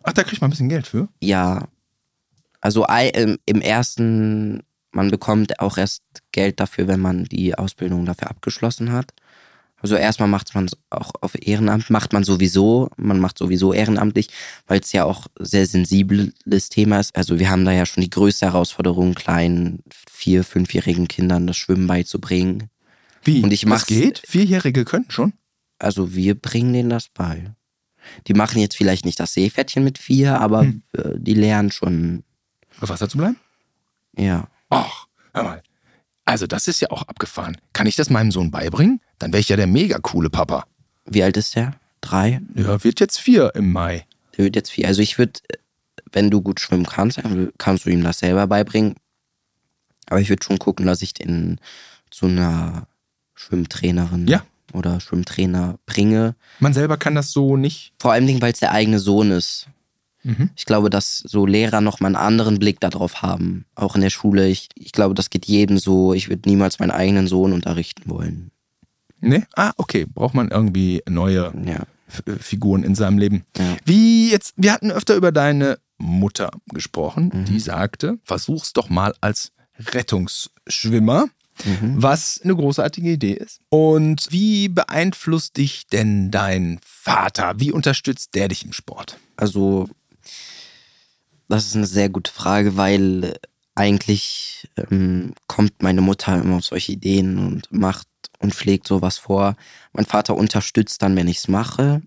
[0.03, 1.07] Ach, da kriegt man ein bisschen Geld für.
[1.21, 1.67] Ja,
[2.59, 2.85] also
[3.45, 9.13] im ersten, man bekommt auch erst Geld dafür, wenn man die Ausbildung dafür abgeschlossen hat.
[9.81, 14.27] Also erstmal macht man auch auf Ehrenamt, macht man sowieso, man macht sowieso ehrenamtlich,
[14.67, 17.15] weil es ja auch sehr sensibles Thema ist.
[17.15, 21.87] Also wir haben da ja schon die größte Herausforderung, kleinen vier-, fünfjährigen Kindern das Schwimmen
[21.87, 22.69] beizubringen.
[23.23, 23.41] Wie?
[23.43, 24.21] Und ich das mach's- geht?
[24.25, 25.33] Vierjährige können schon?
[25.79, 27.53] Also wir bringen denen das bei.
[28.27, 30.83] Die machen jetzt vielleicht nicht das Seepferdchen mit vier, aber Hm.
[30.93, 32.23] äh, die lernen schon,
[32.79, 33.37] Auf Wasser zu bleiben?
[34.17, 34.47] ja.
[34.69, 35.63] Ach, hör mal.
[36.25, 37.57] Also, das ist ja auch abgefahren.
[37.73, 39.01] Kann ich das meinem Sohn beibringen?
[39.19, 40.65] Dann wäre ich ja der mega coole Papa.
[41.05, 41.73] Wie alt ist der?
[42.01, 42.41] Drei?
[42.55, 44.05] Ja, wird jetzt vier im Mai.
[44.37, 44.87] Der wird jetzt vier.
[44.87, 45.39] Also ich würde,
[46.11, 47.19] wenn du gut schwimmen kannst,
[47.57, 48.95] kannst du ihm das selber beibringen.
[50.07, 51.59] Aber ich würde schon gucken, dass ich den
[52.09, 52.87] zu einer
[53.35, 54.43] Schwimmtrainerin Ja.
[54.73, 56.35] oder Schwimmtrainer bringe.
[56.59, 57.93] Man selber kann das so nicht.
[57.99, 59.67] Vor allem, weil es der eigene Sohn ist.
[60.23, 60.49] Mhm.
[60.55, 63.65] Ich glaube, dass so Lehrer nochmal einen anderen Blick darauf haben.
[63.75, 64.47] Auch in der Schule.
[64.47, 66.13] Ich, ich glaube, das geht jedem so.
[66.13, 68.51] Ich würde niemals meinen eigenen Sohn unterrichten wollen.
[69.19, 69.45] Ne?
[69.55, 70.05] Ah, okay.
[70.11, 71.85] Braucht man irgendwie neue Ja.
[72.25, 73.45] Äh, Figuren in seinem Leben.
[73.57, 73.77] Ja.
[73.85, 77.31] Wie jetzt, wir hatten öfter über deine Mutter gesprochen.
[77.33, 77.45] Mhm.
[77.45, 81.27] Die sagte, versuch's doch mal als Rettungsschwimmer.
[81.65, 82.01] Mhm.
[82.01, 83.59] was eine großartige Idee ist.
[83.69, 87.53] Und wie beeinflusst dich denn dein Vater?
[87.57, 89.19] Wie unterstützt der dich im Sport?
[89.35, 89.87] Also,
[91.51, 93.33] das ist eine sehr gute Frage, weil äh,
[93.75, 98.07] eigentlich ähm, kommt meine Mutter immer auf solche Ideen und macht
[98.39, 99.55] und schlägt sowas vor.
[99.91, 102.01] Mein Vater unterstützt dann, wenn ich es mache.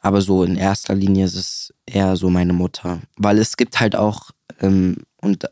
[0.00, 3.00] Aber so in erster Linie ist es eher so meine Mutter.
[3.16, 5.46] Weil es gibt halt auch, ähm, und,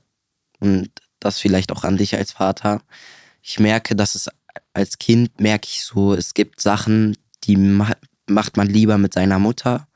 [0.61, 2.83] und das vielleicht auch an dich als Vater,
[3.43, 4.29] ich merke, dass es
[4.75, 7.93] als Kind merke ich so, es gibt Sachen, die ma
[8.27, 9.88] macht man lieber mit seiner Mutter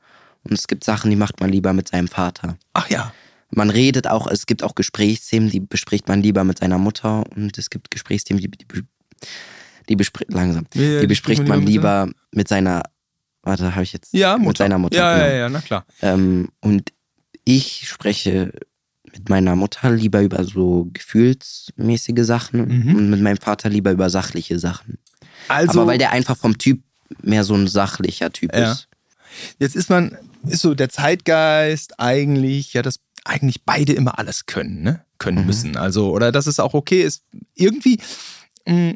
[0.43, 2.57] und es gibt Sachen, die macht man lieber mit seinem Vater.
[2.73, 3.13] Ach ja.
[3.51, 7.57] Man redet auch, es gibt auch Gesprächsthemen, die bespricht man lieber mit seiner Mutter und
[7.57, 8.65] es gibt Gesprächsthemen, die, die,
[9.89, 12.81] die bespricht langsam, Ja, die bespricht man lieber mit seiner,
[13.43, 14.47] warte, habe ich jetzt Ja, Mutter.
[14.47, 14.97] mit seiner Mutter.
[14.97, 15.25] Ja, genau.
[15.27, 15.85] ja, ja, na klar.
[16.01, 16.91] Ähm, und
[17.45, 18.51] ich spreche
[19.11, 22.95] mit meiner Mutter lieber über so gefühlsmäßige Sachen Mhm.
[22.95, 24.97] und mit meinem Vater lieber über sachliche Sachen.
[25.47, 26.81] Also, Aber weil der einfach vom Typ
[27.21, 28.71] mehr so ein sachlicher Typ Ja.
[28.71, 28.87] ist.
[29.59, 34.81] jetzt ist man, ist so der Zeitgeist eigentlich, ja, dass eigentlich beide immer alles können,
[34.81, 35.05] ne?
[35.17, 35.45] Können Mhm.
[35.45, 35.77] müssen.
[35.77, 37.23] Also, oder dass es auch okay ist.
[37.55, 37.99] Irgendwie,
[38.67, 38.95] mh,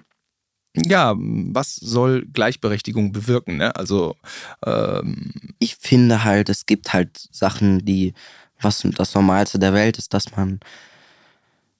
[0.75, 3.75] ja, was soll Gleichberechtigung bewirken, ne?
[3.75, 4.15] Also,
[4.65, 8.13] ähm, Ich finde halt, es gibt halt Sachen, die,
[8.61, 10.59] was das Normalste der Welt ist, dass man,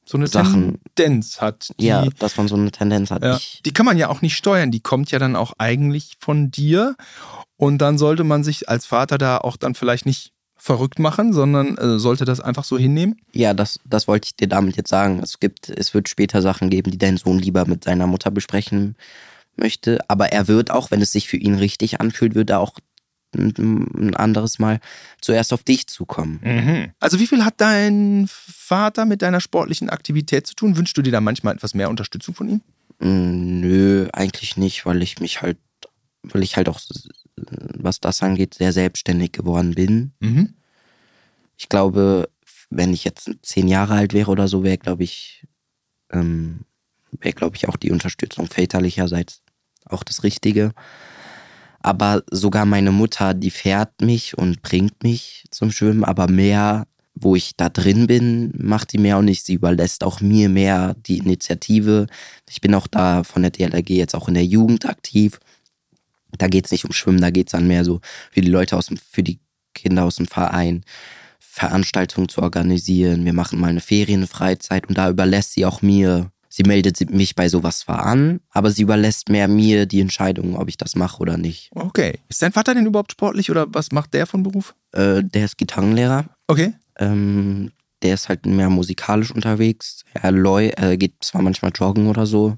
[0.07, 1.73] so eine Sachen- Tendenz hat.
[1.79, 3.23] Die, ja, dass man so eine Tendenz hat.
[3.23, 6.49] Ja, die kann man ja auch nicht steuern, die kommt ja dann auch eigentlich von
[6.51, 6.95] dir.
[7.55, 11.77] Und dann sollte man sich als Vater da auch dann vielleicht nicht verrückt machen, sondern
[11.77, 13.15] äh, sollte das einfach so hinnehmen.
[13.31, 15.19] ja, das, das wollte ich dir damit jetzt sagen.
[15.21, 18.95] Es gibt, es wird später Sachen geben, die dein Sohn lieber mit seiner Mutter besprechen
[19.55, 19.99] möchte.
[20.07, 22.73] Aber er wird auch, wenn es sich für ihn richtig anfühlt, wird er auch
[23.35, 24.79] ein, anderes Mal
[25.21, 26.39] zuerst auf dich zukommen.
[26.99, 30.77] Also wie viel hat dein Vater mit deiner sportlichen Aktivität zu tun?
[30.77, 32.61] Wünschst du dir da manchmal etwas mehr Unterstützung von ihm?
[32.99, 35.57] Mm, Nö, eigentlich nicht, weil ich mich halt,
[36.23, 36.79] weil ich halt auch,
[37.35, 40.13] was das angeht, sehr selbstständig geworden bin.
[40.19, 40.53] Mhm.
[41.57, 42.29] Ich glaube,
[42.69, 45.45] wenn ich jetzt zehn Jahre alt wäre oder so, wäre, glaube ich,
[46.11, 46.61] ähm,
[47.11, 49.41] wäre, glaube ich, auch die Unterstützung väterlicherseits
[49.85, 50.73] auch das Richtige.
[51.79, 57.35] Aber sogar meine Mutter, die fährt mich und bringt mich zum Schwimmen, aber mehr, wo
[57.35, 59.45] ich da drin bin, macht die mehr und nicht.
[59.45, 62.07] Sie überlässt auch mir mehr die Initiative.
[62.49, 65.39] Ich bin auch da von der DLRG jetzt auch in der Jugend aktiv.
[66.37, 68.75] Da geht es nicht um Schwimmen, da geht es dann mehr so für die Leute
[68.75, 69.39] aus dem, für die
[69.73, 70.83] Kinder aus dem Verein,
[71.39, 73.25] Veranstaltungen zu organisieren.
[73.25, 76.31] Wir machen mal eine Ferienfreizeit und da überlässt sie auch mir.
[76.49, 80.69] Sie meldet mich bei sowas zwar an, aber sie überlässt mehr mir die Entscheidung, ob
[80.69, 81.69] ich das mache oder nicht.
[81.75, 82.19] Okay.
[82.29, 84.75] Ist dein Vater denn überhaupt sportlich oder was macht der von Beruf?
[84.91, 86.25] Äh, der ist Gitarrenlehrer.
[86.47, 86.73] Okay.
[86.97, 90.03] Ähm, der ist halt mehr musikalisch unterwegs.
[90.13, 92.57] Er, läu er geht zwar manchmal joggen oder so.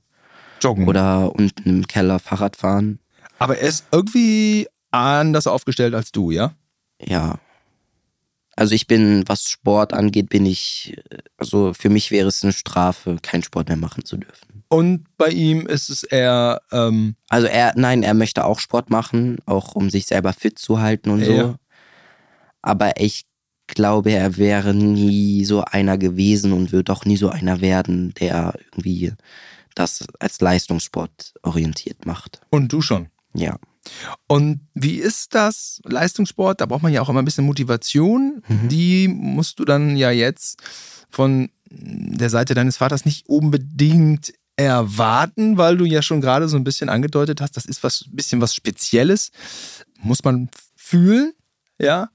[0.62, 0.88] Joggen.
[0.88, 3.00] Oder unten im Keller Fahrrad fahren.
[3.38, 6.54] Aber er ist irgendwie anders aufgestellt als du, ja?
[7.02, 7.40] Ja.
[8.60, 11.02] Also ich bin, was Sport angeht, bin ich,
[11.38, 14.66] also für mich wäre es eine Strafe, keinen Sport mehr machen zu dürfen.
[14.68, 19.38] Und bei ihm ist es eher, ähm, Also er, nein, er möchte auch Sport machen,
[19.46, 21.32] auch um sich selber fit zu halten und so.
[21.32, 21.56] Ja.
[22.62, 23.28] Aber ich
[23.68, 28.56] glaube, er wäre nie so einer gewesen und wird auch nie so einer werden, der
[28.74, 29.14] irgendwie
[29.74, 32.42] das als Leistungssport orientiert macht.
[32.50, 33.08] und du schon.
[33.34, 33.58] Ja.
[34.28, 36.62] Und wie ist das Leistungssport?
[36.62, 38.44] Da braucht man ja auch immer ein bisschen Motivation.
[38.48, 38.70] Mhm.
[38.70, 40.62] Die musst du dann ja jetzt
[41.10, 46.64] von der Seite deines Vaters nicht unbedingt erwarten, weil du ja schon gerade so ein
[46.64, 49.32] bisschen angedeutet hast, das ist was bisschen was Spezielles.
[50.02, 51.34] Muss man fühlen,
[51.80, 52.10] ja.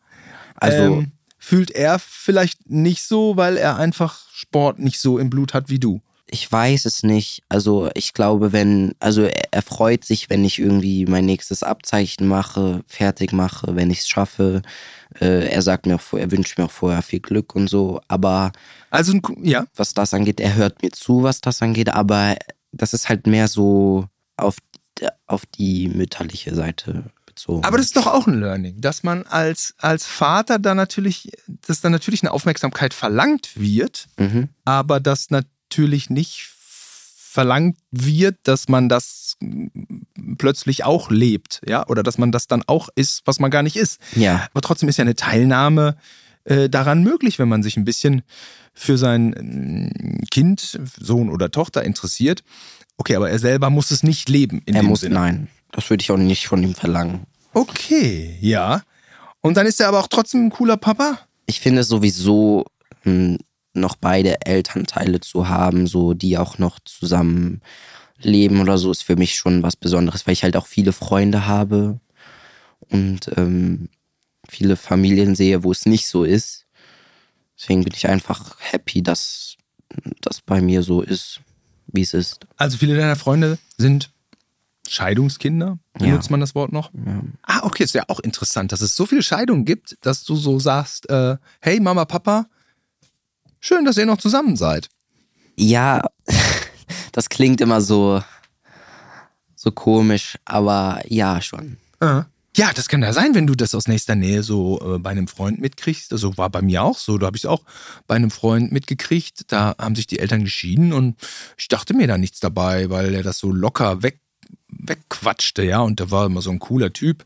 [0.57, 5.55] Also Ähm, fühlt er vielleicht nicht so, weil er einfach Sport nicht so im Blut
[5.55, 6.03] hat wie du.
[6.31, 7.43] Ich weiß es nicht.
[7.49, 12.27] Also ich glaube, wenn, also er, er freut sich, wenn ich irgendwie mein nächstes Abzeichen
[12.27, 14.63] mache, fertig mache, wenn ich es schaffe.
[15.21, 18.01] Äh, er sagt mir auch, vor- er wünscht mir auch vorher viel Glück und so.
[18.09, 18.53] Aber
[18.91, 21.91] Also ja, was das angeht, er hört mir zu, was das angeht.
[21.91, 22.37] Aber
[22.73, 24.07] das ist halt mehr so
[24.37, 24.57] auf,
[25.27, 27.65] auf die mütterliche Seite bezogen.
[27.65, 31.31] Aber das ist doch auch ein Learning, dass man als, als Vater da natürlich,
[31.67, 34.49] dass da natürlich eine Aufmerksamkeit verlangt wird, mhm.
[34.65, 35.31] aber dass
[35.75, 39.37] natürlich nicht verlangt wird, dass man das
[40.39, 43.75] plötzlich auch lebt, ja, oder dass man das dann auch ist, was man gar nicht
[43.75, 44.01] ist.
[44.15, 45.97] Ja, Aber trotzdem ist ja eine Teilnahme
[46.45, 48.23] äh, daran möglich, wenn man sich ein bisschen
[48.73, 52.45] für sein mm, Kind, Sohn oder Tochter interessiert.
[52.99, 54.63] Okay, aber er selber muss es nicht leben.
[54.67, 55.17] In er dem muss, Sinne.
[55.17, 57.27] nein, das würde ich auch nicht von ihm verlangen.
[57.53, 58.83] Okay, ja.
[59.41, 61.19] Und dann ist er aber auch trotzdem ein cooler Papa.
[61.47, 62.65] ich finde sowieso
[63.03, 63.39] mh,
[63.75, 67.61] noch beide Elternteile zu haben, so die auch noch zusammen
[68.21, 71.47] leben oder so, ist für mich schon was Besonderes, weil ich halt auch viele Freunde
[71.47, 72.01] habe
[72.89, 73.89] und ähm,
[74.49, 76.67] viele Familien sehe, wo es nicht so ist.
[77.59, 79.57] Deswegen bin ich einfach happy, dass
[80.21, 81.41] das bei mir so ist,
[81.89, 82.47] wie es ist.
[82.57, 84.11] Also viele deiner Freunde sind
[84.89, 86.33] Scheidungskinder, benutzt Ja.
[86.33, 86.93] man das Wort noch?
[87.07, 87.23] Ja.
[87.43, 90.59] Ah, okay, ist ja auch interessant, dass es so viel Scheidung gibt, dass du so
[90.59, 92.47] sagst, äh, hey Mama, Papa,
[93.75, 94.89] schön, dass ihr noch zusammen seid.
[95.57, 96.03] Ja,
[97.13, 98.23] das klingt immer so,
[99.57, 101.79] so komisch, aber ja, schon.
[102.57, 105.27] Ja, das kann ja sein, wenn du das aus nächster Nähe so äh, bei einem
[105.27, 106.13] Freund mitkriegst.
[106.13, 107.19] Also war bei mir auch so.
[107.19, 107.65] Da habe ich es auch
[108.07, 109.51] bei einem Freund mitgekriegt.
[109.51, 111.17] Da haben sich die Eltern geschieden und
[111.59, 114.21] ich dachte mir da nichts dabei, weil er das so locker weg,
[114.89, 115.81] wegquatschte, ja.
[115.81, 117.25] Und der war immer so ein cooler Typ.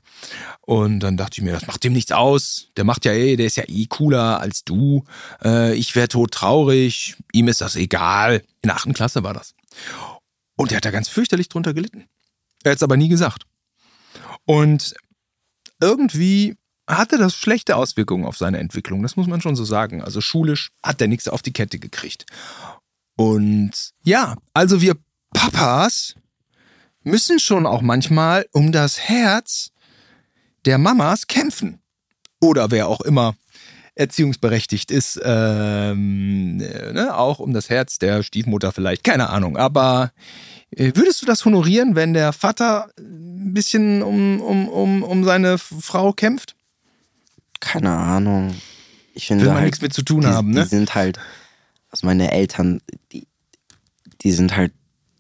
[0.63, 2.69] Und dann dachte ich mir, das macht dem nichts aus.
[2.77, 5.05] Der macht ja eh, der ist ja eh cooler als du.
[5.45, 7.17] Äh, ich wäre tot traurig.
[7.33, 8.43] Ihm ist das egal.
[8.63, 9.55] In der achten Klasse war das.
[10.57, 12.07] Und der hat da ganz fürchterlich drunter gelitten.
[12.65, 13.45] Er hat es aber nie gesagt.
[14.45, 14.95] Und
[15.81, 16.57] irgendwie
[16.89, 20.03] hatte das schlechte Auswirkungen auf seine Entwicklung, das muss man schon so sagen.
[20.03, 22.25] Also schulisch hat er nichts auf die Kette gekriegt.
[23.17, 24.97] Und ja, also wir
[25.35, 26.15] Papas
[27.09, 29.71] müssen schon auch manchmal um das Herz
[30.65, 31.81] der Mamas kämpfen.
[32.41, 33.35] Oder wer auch immer
[33.95, 39.57] erziehungsberechtigt ist, ähm, äh, ne, auch um das Herz der Stiefmutter vielleicht, keine Ahnung.
[39.57, 40.13] Aber
[40.71, 45.59] äh, würdest du das honorieren, wenn der Vater ein bisschen um, um, um, um seine
[45.59, 46.55] Frau kämpft?
[47.59, 48.55] Keine Ahnung.
[49.15, 50.63] Ich finde Will man halt, nichts mit zu tun die, haben, ne?
[50.63, 51.19] Die sind halt,
[51.91, 53.27] also meine Eltern, die,
[54.23, 54.73] die sind halt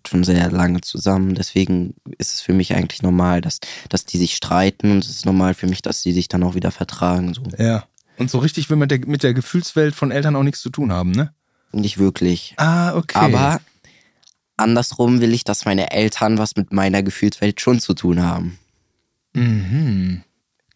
[0.09, 1.35] schon sehr lange zusammen.
[1.35, 5.27] Deswegen ist es für mich eigentlich normal, dass, dass die sich streiten und es ist
[5.27, 7.35] normal für mich, dass sie sich dann auch wieder vertragen.
[7.35, 7.43] So.
[7.59, 7.85] Ja.
[8.17, 10.93] Und so richtig will man der, mit der Gefühlswelt von Eltern auch nichts zu tun
[10.93, 11.33] haben, ne?
[11.71, 12.55] Nicht wirklich.
[12.57, 13.19] Ah, okay.
[13.19, 13.61] Aber
[14.57, 18.59] andersrum will ich, dass meine Eltern was mit meiner Gefühlswelt schon zu tun haben.
[19.35, 20.23] Mhm.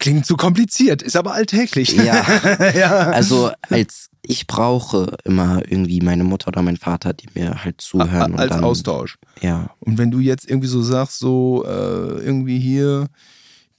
[0.03, 1.93] Klingt zu kompliziert, ist aber alltäglich.
[1.93, 2.25] Ja.
[2.75, 2.91] ja.
[3.11, 8.33] Also als ich brauche immer irgendwie meine Mutter oder mein Vater, die mir halt zuhören.
[8.33, 9.17] und Als dann, Austausch.
[9.39, 9.69] Ja.
[9.79, 13.07] Und wenn du jetzt irgendwie so sagst, so äh, irgendwie hier,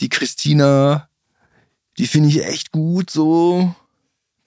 [0.01, 1.11] die Christina,
[1.99, 3.75] die finde ich echt gut, so,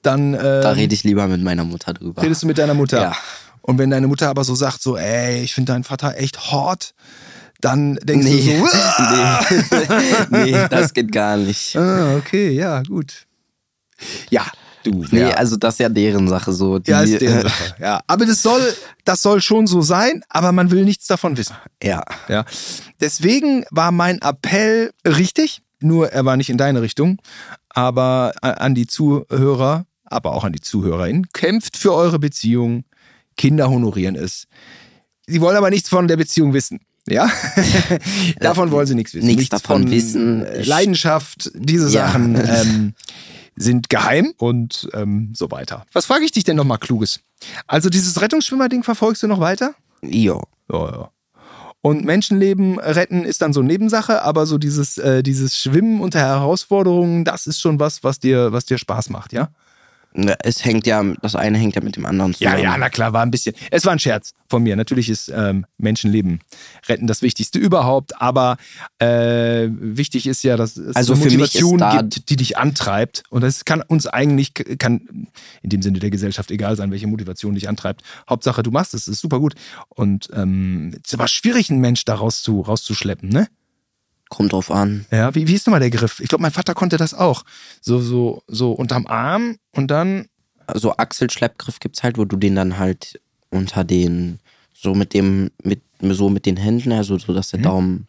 [0.01, 2.23] dann äh, Da rede ich lieber mit meiner Mutter drüber.
[2.23, 3.01] redest du mit deiner Mutter.
[3.01, 3.15] Ja.
[3.61, 6.95] Und wenn deine Mutter aber so sagt, so, ey, ich finde deinen Vater echt hot,
[7.61, 8.59] dann denkst Nee.
[8.59, 9.45] du so, "Ah!"
[10.29, 10.51] nee.
[10.51, 11.75] nee, das geht gar nicht.
[11.75, 13.25] ah, okay, ja, gut.
[14.29, 14.45] Ja,
[14.83, 15.03] du.
[15.11, 15.29] Nee, ja.
[15.31, 16.77] also das ist ja deren Sache so.
[16.79, 17.75] Die, ja, ist deren äh, Sache.
[17.79, 18.61] Ja, aber das soll,
[19.05, 21.55] das soll schon so sein, aber man will nichts davon wissen.
[21.81, 22.03] Ja.
[22.27, 22.45] Ja.
[22.99, 27.19] Deswegen war mein Appell richtig, nur er war nicht in deine Richtung,
[27.69, 32.83] aber an die Zuhörer, aber auch an die ZuhörerInnen, kämpft für eure Beziehung.
[33.35, 34.45] Kinder honorieren es.
[35.27, 36.79] Sie wollen aber nichts von der Beziehung wissen.
[37.09, 37.29] Ja,
[38.39, 39.27] davon wollen sie nichts wissen.
[39.27, 40.43] nichts davon wissen.
[40.45, 42.07] äh, Leidenschaft, diese Ja.
[42.07, 42.93] Sachen ähm,
[43.55, 45.85] sind geheim und ähm, so weiter.
[45.93, 47.21] Was frage ich dich denn nochmal Kluges?
[47.65, 49.73] Also dieses Rettungsschwimmer-Ding verfolgst du noch weiter?
[50.01, 50.43] Jo.
[50.71, 51.11] Ja, ja.
[51.81, 57.23] Und Menschenleben retten ist dann so Nebensache, aber so dieses, äh, dieses Schwimmen unter Herausforderungen,
[57.23, 59.49] das ist schon was, was dir, was dir Spaß macht, ja?
[60.17, 62.63] Ne, Es hängt ja, das eine hängt ja mit dem anderen Ja, zusammen.
[62.63, 63.53] ja, na klar, war ein bisschen.
[63.69, 64.75] Es war ein Scherz von mir.
[64.75, 66.39] Natürlich ist ähm, Menschenleben
[66.89, 68.58] retten das Wichtigste überhaupt, aber
[68.97, 72.58] äh, wichtig ist ja, dass es Also eine für mich ist Motivation gibt, die dich
[72.58, 73.23] antreibt.
[73.30, 75.27] Und das kann uns eigentlich, kann
[75.62, 78.01] in dem Sinne der Gesellschaft egal sein, welche Motivation dich antreibt.
[78.27, 79.53] Hauptsache, du machst es, ist super gut.
[79.89, 83.47] Und ähm, es ist aber schwierig, einen Mensch da rauszu, rauszuschleppen, ne?
[84.29, 85.05] Kommt drauf an.
[85.11, 86.19] Ja, wie, wie ist nochmal der Griff?
[86.19, 87.43] Ich glaube, mein Vater konnte das auch.
[87.81, 90.27] So, so, so unterm Arm und dann
[90.67, 94.39] Also Achselschleppgriff gibt's halt, wo du den dann halt unter den,
[94.73, 97.63] so mit dem, mit, so mit den Händen, also so, dass der Mhm.
[97.63, 98.07] Daumen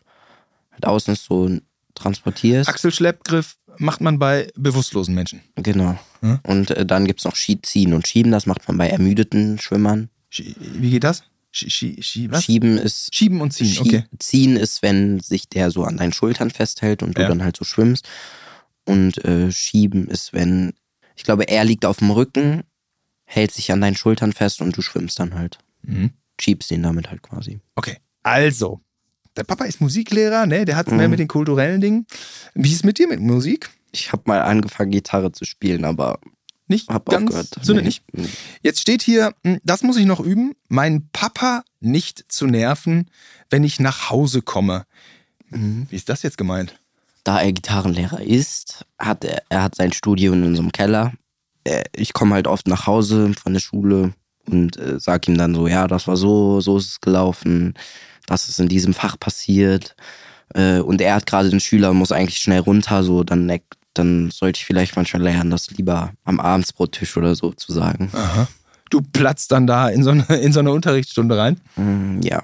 [0.73, 1.49] halt außen ist, so
[1.95, 2.69] transportierst.
[2.69, 5.41] Achselschleppgriff macht man bei bewusstlosen Menschen.
[5.55, 5.97] Genau.
[6.21, 6.41] Hm?
[6.43, 10.09] Und äh, dann gibt's noch Schieb, Ziehen und Schieben, das macht man bei ermüdeten Schwimmern.
[10.33, 11.23] Wie geht das?
[11.67, 12.03] Schie-?
[12.03, 14.05] Schieben ist Schieben und ziehen, Schie- okay.
[14.19, 17.29] Ziehen ist, wenn sich der so an deinen Schultern festhält und du Ja.
[17.29, 18.09] dann halt so schwimmst.
[18.85, 20.73] Und äh, Schieben ist, wenn,
[21.17, 22.63] ich glaube, er liegt auf dem Rücken,
[23.25, 25.59] hält sich an deinen Schultern fest und du schwimmst dann halt.
[25.83, 26.11] Mhm.
[26.41, 27.61] Schiebst ihn damit halt quasi.
[27.75, 28.81] Okay, also,
[29.37, 30.65] der Papa ist Musiklehrer, ne?
[30.65, 31.11] Der hat mehr Mhm.
[31.11, 32.07] mit den kulturellen Dingen.
[32.55, 33.69] Wie ist es mit dir mit Musik?
[33.93, 36.19] Ich habe mal angefangen, Gitarre zu spielen, aber
[36.69, 37.57] Nicht hab ganz, aufgehört.
[37.63, 37.83] so Nee.
[37.83, 38.03] nicht.
[38.63, 43.11] Jetzt steht hier, hm, das muss ich noch üben, meinen Papa nicht zu nerven,
[43.51, 44.85] wenn ich nach Hause komme.
[45.51, 45.87] Mhm.
[45.91, 46.79] Wie ist das jetzt gemeint?
[47.25, 51.13] Da er Gitarrenlehrer ist, hat er, er hat sein Studio in unserem Keller.
[51.95, 54.15] Ich komme halt oft nach Hause von der Schule
[54.47, 57.75] und äh, sag ihm dann so, ja, das war so, so ist es gelaufen,
[58.27, 59.95] das ist in diesem Fach passiert.
[60.55, 63.47] Äh, und er hat gerade den Schüler, muss eigentlich schnell runter, so dann,
[63.95, 68.11] dann sollte ich vielleicht manchmal lernen, das lieber am Abendsbrottisch oder so zu sagen.
[68.13, 68.47] Aha.
[68.91, 71.61] du platzt dann da in so eine, in so eine Unterrichtsstunde rein?
[71.77, 72.41] Mm, Ja,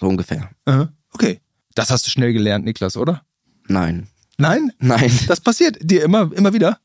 [0.00, 0.50] so ungefähr.
[0.66, 0.88] Aha.
[1.12, 1.40] Okay.
[1.74, 3.22] Das hast du schnell gelernt, Niklas, oder?
[3.68, 4.08] Nein.
[4.36, 4.72] Nein?
[4.78, 5.10] Nein.
[5.28, 6.78] Das passiert dir immer, immer wieder?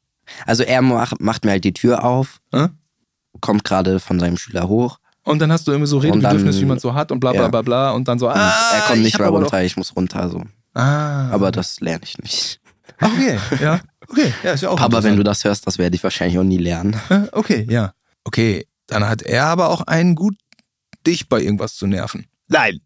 [0.46, 2.70] Also er macht, macht mir halt die Tür auf, Äh?
[3.42, 5.00] kommt gerade von seinem Schüler hoch.
[5.24, 7.48] Und dann hast du immer so Redebedürfnis, wie man so hat und bla bla ja.
[7.48, 10.30] bla bla und dann so, ah, er kommt ich nicht mehr runter, ich muss runter.
[10.30, 10.44] So.
[10.74, 12.60] Ah, Aber das lerne ich nicht.
[13.02, 16.04] Okay, ja, okay, ja, ist ja auch Papa, wenn du das hörst, das werde ich
[16.04, 17.00] wahrscheinlich auch nie lernen.
[17.10, 17.94] Äh, Okay, ja.
[18.24, 20.36] Okay, dann hat er aber auch einen gut,
[21.06, 22.26] dich bei irgendwas zu nerven.
[22.48, 22.80] Nein,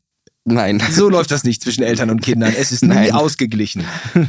[0.46, 0.82] Nein.
[0.92, 2.54] so läuft das nicht zwischen Eltern und Kindern.
[2.58, 3.86] Es ist nie ausgeglichen.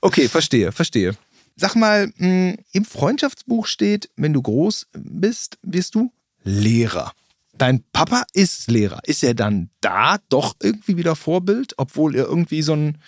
[0.00, 1.16] Okay, verstehe, verstehe.
[1.56, 7.12] Sag mal, mh, im Freundschaftsbuch steht, wenn du groß bist, wirst du Lehrer.
[7.56, 9.00] Dein Papa ist Lehrer.
[9.04, 12.98] Ist er dann da doch irgendwie wieder Vorbild, obwohl er irgendwie so ein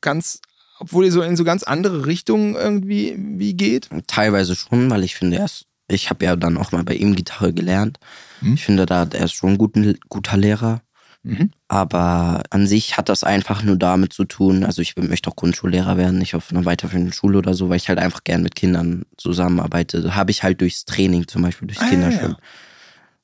[0.00, 0.40] ganz,
[0.78, 3.88] obwohl er so in so ganz andere Richtungen irgendwie wie geht?
[4.06, 7.14] Teilweise schon, weil ich finde, er ist, ich habe ja dann auch mal bei ihm
[7.14, 7.98] Gitarre gelernt.
[8.40, 8.54] Mhm.
[8.54, 10.80] Ich finde, da er ist schon ein guten, guter Lehrer.
[11.22, 11.52] Mhm.
[11.68, 15.96] Aber an sich hat das einfach nur damit zu tun, also ich möchte auch Grundschullehrer
[15.96, 19.06] werden, nicht auf einer weiterführenden Schule oder so, weil ich halt einfach gern mit Kindern
[19.16, 20.14] zusammenarbeite.
[20.14, 22.36] Habe ich halt durchs Training zum Beispiel, durchs Ah, ja, Kinderschwimmen,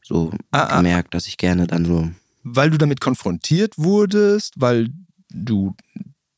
[0.03, 0.77] so Ah, ah.
[0.79, 2.09] gemerkt, dass ich gerne dann so
[2.43, 4.89] Weil du damit konfrontiert wurdest, weil
[5.29, 5.75] du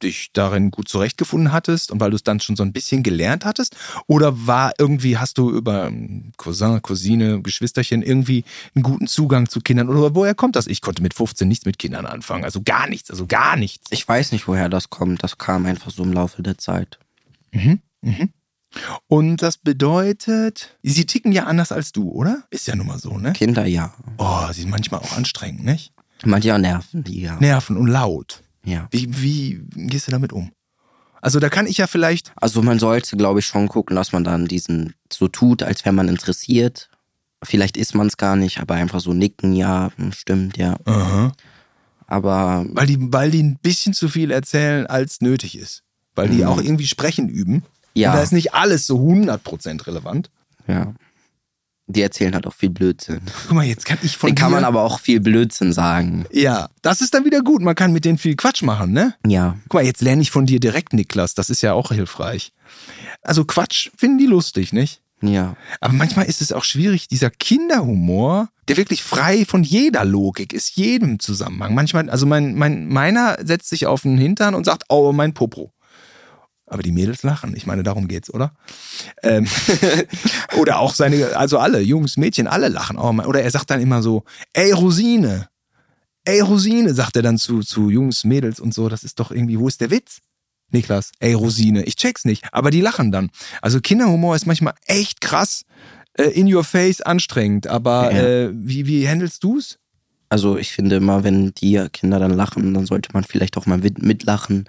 [0.03, 3.45] dich darin gut zurechtgefunden hattest und weil du es dann schon so ein bisschen gelernt
[3.45, 3.77] hattest?
[4.07, 9.61] Oder war irgendwie, hast du über ähm, Cousin, Cousine, Geschwisterchen irgendwie einen guten Zugang zu
[9.61, 9.89] Kindern?
[9.89, 10.67] Oder woher kommt das?
[10.67, 12.45] Ich konnte mit 15 nichts mit Kindern anfangen.
[12.45, 13.89] Also gar nichts, also gar nichts.
[13.91, 15.23] Ich weiß nicht, woher das kommt.
[15.23, 16.99] Das kam einfach so im Laufe der Zeit.
[19.07, 22.45] Und das bedeutet, sie ticken ja anders als du, oder?
[22.51, 23.33] Ist ja nun mal so, ne?
[23.33, 23.95] Kinder ja.
[24.19, 25.93] Oh, sie sind manchmal auch anstrengend, nicht?
[26.25, 27.37] Manche nerven die ja.
[27.41, 28.42] Nerven und laut.
[28.65, 28.89] Ja.
[28.91, 30.53] Wie, wie gehst du damit um?
[31.21, 34.25] Also da kann ich ja vielleicht Also man sollte, glaube ich, schon gucken, dass man
[34.25, 36.89] dann diesen so tut, als wäre man interessiert.
[37.45, 40.77] Vielleicht ist man es gar nicht, aber einfach so nicken, ja, hm, stimmt, ja.
[40.85, 41.33] Aha.
[42.07, 45.83] Aber Weil die, weil die ein bisschen zu viel erzählen, als nötig ist.
[46.15, 46.45] Weil die Mhm.
[46.49, 47.65] auch irgendwie sprechen üben.
[47.95, 48.11] Ja.
[48.11, 50.31] Und da ist nicht alles so 100% relevant.
[50.67, 50.93] ja,
[51.87, 53.21] die erzählen halt auch viel Blödsinn.
[53.47, 56.27] Guck mal, jetzt kann ich von Den kann man aber auch viel Blödsinn sagen.
[56.33, 57.63] Ja, das ist dann wieder gut.
[57.63, 59.15] Man kann mit denen viel Quatsch machen, ne?
[59.27, 61.35] Ja, Guck mal, jetzt lerne ich von dir direkt, Niklas.
[61.35, 62.53] Das ist ja auch hilfreich.
[63.23, 65.03] Also Quatsch finden die lustig, nicht?
[65.23, 65.57] ja.
[65.81, 70.77] Aber manchmal ist es auch schwierig, dieser Kinderhumor, der wirklich frei von jeder Logik ist,
[70.77, 71.75] jedem Zusammenhang.
[71.75, 75.72] Manchmal, also mein, mein, meiner setzt sich auf den Hintern und sagt, oh, mein Popo.
[76.73, 77.55] Aber die Mädels lachen.
[77.55, 78.55] Ich meine, darum geht's, oder?
[79.23, 79.47] Ähm,
[80.57, 82.97] oder auch seine, also alle, Jungs, Mädchen, alle lachen.
[82.99, 85.49] Oh, mein- oder er sagt dann immer so, ey, Rosine.
[86.25, 88.89] Ey, Rosine, sagt er dann zu, zu Jungs, Mädels und so.
[88.89, 90.21] Das ist doch irgendwie, wo ist der Witz?
[90.71, 92.45] Niklas, ey, Rosine, ich check's nicht.
[92.53, 93.29] Aber die lachen dann.
[93.61, 95.65] Also Kinderhumor ist manchmal echt krass,
[96.15, 97.67] äh, in your face anstrengend.
[97.67, 98.23] Aber Ja.
[98.23, 99.79] äh, wie, wie handelst du's?
[100.31, 103.77] Also ich finde immer, wenn die Kinder dann lachen, dann sollte man vielleicht auch mal
[103.77, 104.65] mit- mitlachen.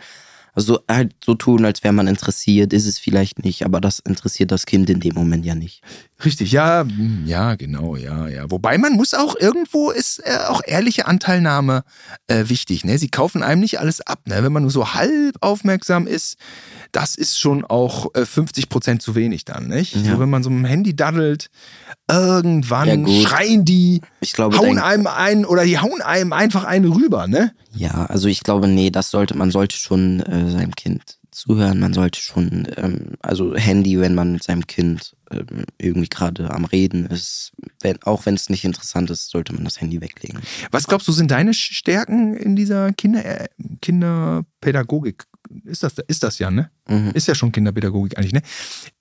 [0.53, 4.51] Also halt so tun, als wäre man interessiert, ist es vielleicht nicht, aber das interessiert
[4.51, 5.81] das Kind in dem Moment ja nicht.
[6.25, 8.49] Richtig, ja, hm, ja, genau, ja, ja.
[8.49, 11.83] Wobei man muss auch irgendwo ist äh, auch ehrliche Anteilnahme
[12.27, 12.85] äh, wichtig.
[12.85, 12.97] Ne?
[12.97, 14.21] Sie kaufen einem nicht alles ab.
[14.25, 14.43] Ne?
[14.43, 16.37] Wenn man nur so halb aufmerksam ist,
[16.91, 19.95] das ist schon auch äh, 50 Prozent zu wenig dann, nicht?
[19.95, 20.13] Ja.
[20.13, 21.49] So, wenn man so mit dem Handy daddelt,
[22.09, 26.91] irgendwann Ja, schreien die, Ich glaube, hauen einem ein oder die hauen einem einfach einen
[26.91, 27.53] rüber, ne?
[27.75, 31.93] Ja, also ich glaube, nee, das sollte, man sollte schon äh, seinem Kind zuhören, man
[31.93, 35.15] sollte schon, ähm, also Handy, wenn man mit seinem Kind
[35.79, 39.79] irgendwie gerade am Reden ist, wenn, auch wenn es nicht interessant ist, sollte man das
[39.81, 40.39] Handy weglegen.
[40.71, 43.47] Was glaubst du, sind deine Stärken in dieser Kinder, äh,
[43.81, 45.25] Kinderpädagogik?
[45.65, 46.69] Ist das, ist das ja, ne?
[46.87, 47.11] Mhm.
[47.13, 48.41] Ist ja schon Kinderpädagogik eigentlich, ne?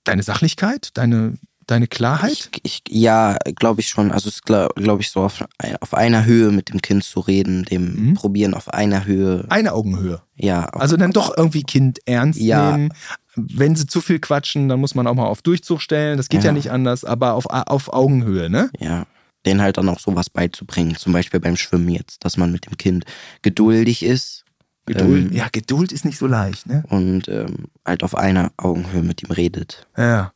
[0.05, 2.51] Deine Sachlichkeit, deine, deine Klarheit?
[2.63, 4.11] Ich, ich, ja, glaube ich schon.
[4.11, 5.45] Also es ist, glaube glaub ich, so auf,
[5.81, 8.15] auf einer Höhe mit dem Kind zu reden, dem Mhm.
[8.15, 9.47] probieren auf einer Höhe.
[9.49, 10.21] Eine Augenhöhe.
[10.35, 12.77] Ja, Also dann doch irgendwie Kind ernst Ja.
[12.77, 12.93] nehmen.
[13.35, 16.17] Wenn sie zu viel quatschen, dann muss man auch mal auf Durchzug stellen.
[16.17, 16.53] Das geht ja, Ja.
[16.53, 18.71] nicht anders, aber auf, auf Augenhöhe, ne?
[18.79, 19.07] ja.
[19.45, 20.95] Den halt dann auch sowas beizubringen.
[20.95, 23.05] Zum Beispiel beim Schwimmen jetzt, dass man mit dem Kind
[23.43, 24.45] geduldig ist
[24.87, 25.31] Geduld.
[25.31, 26.83] Ähm, ja, Geduld ist nicht so leicht, ne?
[26.89, 29.87] und ähm, halt auf einer Augenhöhe mit ihm redet.
[29.97, 30.33] Ja.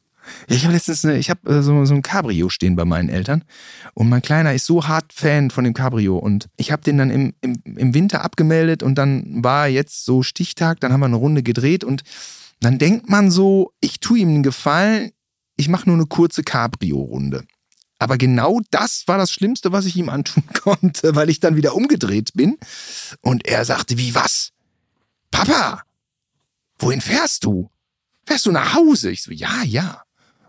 [0.49, 3.45] Ich habe letztens, eine, ich habe äh, so, so ein Cabrio stehen bei meinen Eltern
[3.95, 7.11] und mein Kleiner ist so hart Fan von dem Cabrio und ich habe den dann
[7.11, 11.17] im, im, im Winter abgemeldet und dann war jetzt so Stichtag, dann haben wir eine
[11.17, 12.03] Runde gedreht und
[12.61, 15.13] dann denkt man so, ich tue ihm einen Gefallen,
[15.57, 17.45] ich mache nur eine kurze Cabrio-Runde.
[17.99, 21.75] Aber genau das war das Schlimmste, was ich ihm antun konnte, weil ich dann wieder
[21.75, 22.59] umgedreht bin
[23.23, 24.53] und er sagte, wie was?
[25.31, 25.83] Papa,
[26.79, 27.71] wohin fährst du?
[28.27, 29.11] Fährst du nach Hause?
[29.11, 30.03] Ich so, ja, ja.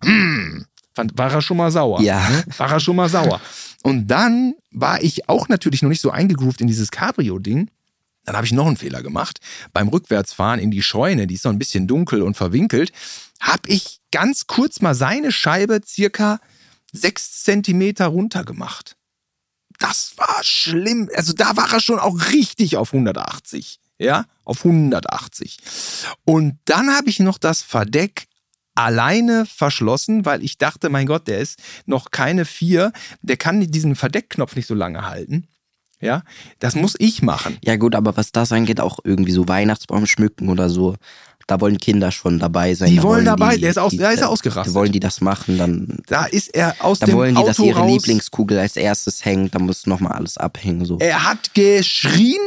[0.03, 0.66] Hm,
[0.97, 2.01] Fand, war er schon mal sauer.
[2.01, 2.28] Ja.
[2.28, 2.43] Ne?
[2.58, 3.39] War er schon mal sauer.
[3.84, 7.70] Und dann war ich auch natürlich noch nicht so eingegroovt in dieses Cabrio-Ding.
[8.28, 9.39] Dann habe ich noch einen Fehler gemacht.
[9.71, 12.91] Beim Rückwärtsfahren in die Scheune, die ist so ein bisschen dunkel und verwinkelt,
[13.39, 16.41] habe ich ganz kurz mal seine Scheibe circa
[16.91, 18.97] sechs Zentimeter runter gemacht.
[19.80, 21.09] Das war schlimm.
[21.15, 23.80] Also da war er schon auch richtig auf 180.
[23.97, 25.59] Ja, auf 180.
[26.25, 28.28] Und dann habe ich noch das Verdeck
[28.75, 33.95] alleine verschlossen, weil ich dachte, mein Gott, der ist noch keine vier, der kann diesen
[33.95, 35.47] Verdeckknopf nicht so lange halten.
[36.00, 36.22] Ja,
[36.60, 37.58] das muss ich machen.
[37.64, 40.95] Ja gut, aber was das angeht, auch irgendwie so Weihnachtsbaum schmücken oder so,
[41.48, 42.89] da wollen Kinder schon dabei sein.
[42.89, 44.74] Die da wollen dabei, die, der ist aus- die, da ist er ausgerastet.
[44.76, 47.89] Wollen die das machen, dann, Da ist er aus dem wollen die, dass ihre raus.
[47.91, 50.86] Lieblingskugel als erstes hängt, dann muss nochmal alles abhängen.
[50.86, 50.98] So.
[51.00, 52.38] Er hat geschrien.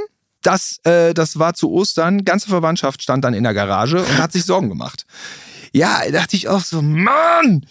[0.42, 2.24] Das, äh, das war zu Ostern.
[2.24, 5.04] Ganze Verwandtschaft stand dann in der Garage und hat sich Sorgen gemacht.
[5.72, 7.66] Ja, dachte ich auch so, Mann!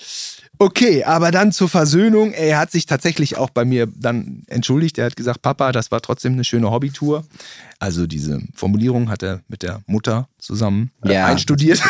[0.62, 2.34] Okay, aber dann zur Versöhnung.
[2.34, 4.98] Er hat sich tatsächlich auch bei mir dann entschuldigt.
[4.98, 7.24] Er hat gesagt, Papa, das war trotzdem eine schöne Hobbytour.
[7.80, 11.28] Also diese Formulierung hat er mit der Mutter zusammen äh, Ja.
[11.28, 11.82] einstudiert.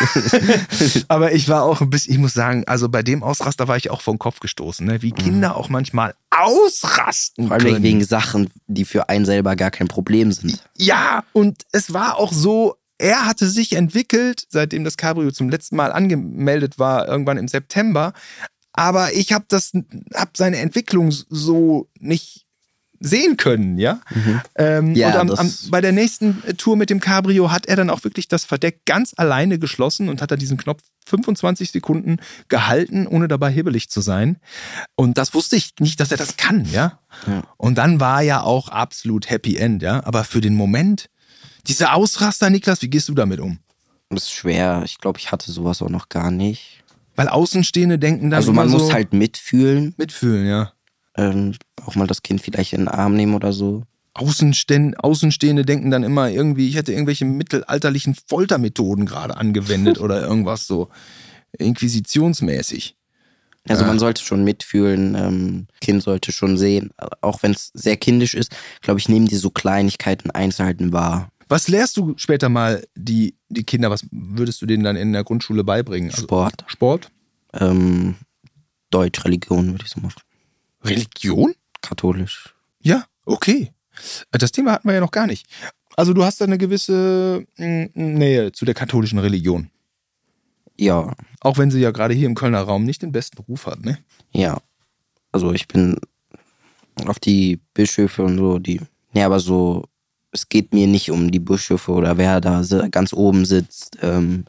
[1.08, 3.90] aber ich war auch ein bisschen, ich muss sagen, also bei dem Ausraster war ich
[3.90, 5.02] auch vom Kopf gestoßen, ne?
[5.02, 7.82] wie Kinder auch manchmal ausrasten Vor allem können.
[7.82, 10.62] wegen Sachen, die für einen selber gar kein Problem sind.
[10.78, 15.74] Ja, und es war auch so, er hatte sich entwickelt, seitdem das Cabrio zum letzten
[15.74, 18.12] Mal angemeldet war, irgendwann im September.
[18.72, 19.72] Aber ich habe das,
[20.14, 22.46] habe seine Entwicklung so nicht
[23.02, 24.00] sehen können, ja.
[24.56, 27.88] Ähm, Ja, und am, am, bei der nächsten Tour mit dem Cabrio hat er dann
[27.88, 32.18] auch wirklich das Verdeck ganz alleine geschlossen und hat da diesen Knopf 25 Sekunden
[32.48, 34.36] gehalten, ohne dabei hibbelig zu sein.
[34.96, 37.00] Und das wusste ich nicht, dass er das kann, ja.
[37.26, 37.42] Ja.
[37.56, 40.04] Und dann war ja auch absolut Happy End, ja.
[40.04, 41.08] Aber für den Moment,
[41.66, 43.58] diese Ausraster, Niklas, wie gehst du damit um?
[44.10, 44.82] Das ist schwer.
[44.84, 46.79] Ich glaube, ich hatte sowas auch noch gar nicht.
[47.20, 50.72] Weil Außenstehende denken dann Also man so muss halt mitfühlen, mitfühlen, ja.
[51.18, 51.52] ähm,
[51.84, 53.82] auch mal das Kind vielleicht in den Arm nehmen oder so.
[54.14, 60.66] Außenstehende, Außenstehende denken dann immer irgendwie, ich hätte irgendwelche mittelalterlichen Foltermethoden gerade angewendet oder irgendwas
[60.66, 60.88] so
[61.58, 62.96] inquisitionsmäßig.
[63.68, 66.88] Also man sollte schon mitfühlen, ähm, Kind sollte schon sehen,
[67.20, 71.30] auch wenn es sehr kindisch ist, glaube ich, nehmen die so Kleinigkeiten, Einzelheiten wahr.
[71.50, 73.90] Was lehrst du später mal die, die Kinder?
[73.90, 76.10] Was würdest du denen dann in der Grundschule beibringen?
[76.10, 77.10] Also Sport, Sport?
[77.54, 78.14] ähm,
[78.90, 80.20] Deutsch, Religion würde ich so machen.
[80.84, 81.54] Religion?
[81.82, 82.54] Katholisch.
[82.80, 83.72] Ja, okay.
[84.30, 85.46] Das Thema hatten wir ja noch gar nicht.
[85.96, 89.70] Also du hast da eine gewisse mm, Nähe zu der katholischen Religion.
[90.78, 93.84] Ja, Auch wenn sie ja gerade hier im Kölner Raum nicht den besten Ruf hat,
[93.84, 93.98] ne?
[94.32, 94.62] ja.
[95.32, 95.96] Also ich bin
[97.06, 98.80] auf die Bischöfe und so, die.
[99.12, 99.84] Ja, aber so,
[100.32, 104.44] es geht mir nicht um die Bischöfe oder wer da ganz oben sitzt, ähm,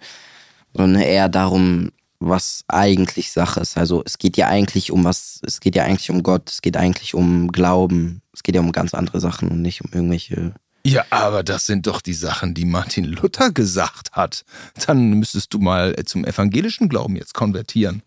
[0.74, 3.78] sondern eher darum, was eigentlich Sache ist.
[3.78, 6.78] Also es geht ja eigentlich um was, es geht ja eigentlich um Gott, es geht
[6.78, 10.54] eigentlich um Glauben, es geht ja um ganz andere Sachen und nicht um irgendwelche.
[10.86, 14.46] Ja, aber das sind doch die Sachen, die Martin Luther gesagt hat.
[14.86, 18.04] Dann müsstest du mal zum evangelischen Glauben jetzt konvertieren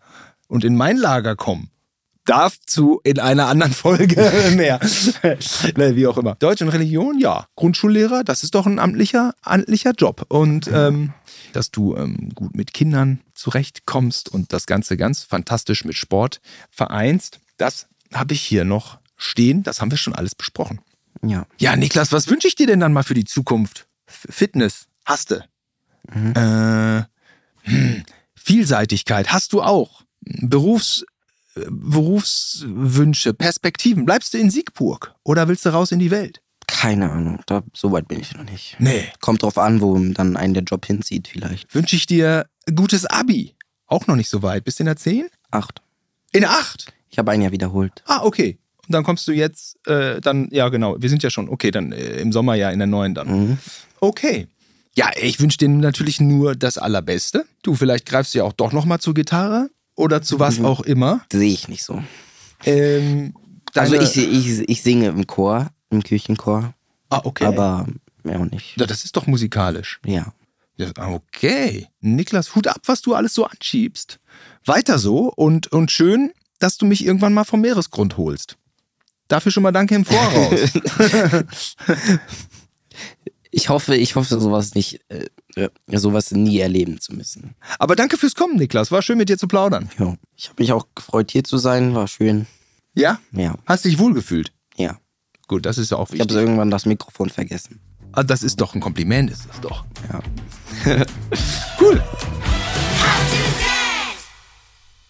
[0.47, 1.69] und in mein Lager kommen.
[2.25, 4.15] Dazu in einer anderen Folge
[4.55, 4.79] mehr.
[5.77, 6.35] Ne, Wie auch immer.
[6.35, 7.47] Deutsch und Religion, ja.
[7.55, 10.25] Grundschullehrer, das ist doch ein amtlicher, amtlicher Job.
[10.29, 11.13] Und ähm,
[11.53, 17.39] dass du ähm, gut mit Kindern zurechtkommst und das Ganze ganz fantastisch mit Sport vereinst,
[17.57, 19.63] das habe ich hier noch stehen.
[19.63, 20.81] Das haben wir schon alles besprochen.
[21.23, 21.45] Ja.
[21.59, 23.87] Ja, Niklas, was wünsche ich dir denn dann mal für die Zukunft?
[24.07, 25.43] F Fitness, hast du.
[26.13, 27.03] Äh,
[27.63, 28.03] hm,
[28.35, 30.03] Vielseitigkeit, hast du auch.
[30.21, 31.05] Berufs,
[31.69, 34.05] Berufswünsche, Perspektiven.
[34.05, 36.41] Bleibst du in Siegburg oder willst du raus in die Welt?
[36.67, 38.75] Keine Ahnung, da, so weit bin ich noch nicht.
[38.79, 39.05] Nee.
[39.21, 41.73] Kommt drauf an, wo dann einen der Job hinzieht, vielleicht.
[41.73, 43.55] Wünsche ich dir gutes Abi.
[43.87, 44.63] Auch noch nicht so weit.
[44.63, 45.27] Bist du in der 10?
[45.51, 45.81] Acht.
[46.31, 46.91] In der 8?
[47.09, 48.03] Ich habe ein Jahr wiederholt.
[48.05, 48.57] Ah, okay.
[48.87, 51.91] Und dann kommst du jetzt, äh, dann, ja genau, wir sind ja schon, okay, dann
[51.91, 53.27] äh, im Sommer ja in der 9 dann.
[53.27, 53.57] Mhm.
[53.99, 54.47] Okay.
[54.95, 57.45] Ja, ich wünsche dir natürlich nur das Allerbeste.
[57.63, 60.65] Du, vielleicht greifst du ja auch doch nochmal zur Gitarre oder zu was Mhm.
[60.65, 61.21] auch immer.
[61.31, 62.01] Sehe ich nicht so.
[62.65, 63.33] Ähm,
[63.73, 66.73] Also ich, ich, ich singe im Chor, im Kirchenchor,
[67.09, 67.45] Ah, okay.
[67.45, 67.85] aber
[68.23, 68.77] mehr auch nicht.
[68.79, 69.99] Ja, das ist doch musikalisch.
[70.05, 70.33] Ja.
[70.77, 71.87] Ja, okay.
[72.01, 74.19] Niklas, Hut ab, was du alles so anschiebst.
[74.65, 78.57] Weiter so und, und schön, dass du mich irgendwann mal vom Meeresgrund holst.
[79.29, 80.59] Dafür schon mal danke im Voraus.
[83.57, 87.55] Ich hoffe, ich hoffe, sowas nicht, äh, sowas nie erleben zu müssen.
[87.79, 88.91] Aber danke fürs Kommen, Niklas.
[88.91, 89.89] War schön mit dir zu plaudern.
[89.97, 90.15] Ja.
[90.35, 91.95] Ich habe mich auch gefreut, hier zu sein.
[91.95, 92.47] War schön.
[92.95, 93.19] Ja?
[93.31, 93.55] Ja.
[93.65, 94.51] Hast dich wohlgefühlt?
[94.75, 94.99] Ja.
[95.47, 96.35] Gut, das ist ja auch Ich habe wichtig.
[96.35, 97.79] irgendwann das Mikrofon vergessen.
[98.11, 99.85] Ah, das ist doch ein Kompliment, ist das doch.
[100.11, 101.05] Ja.
[101.79, 102.03] Cool.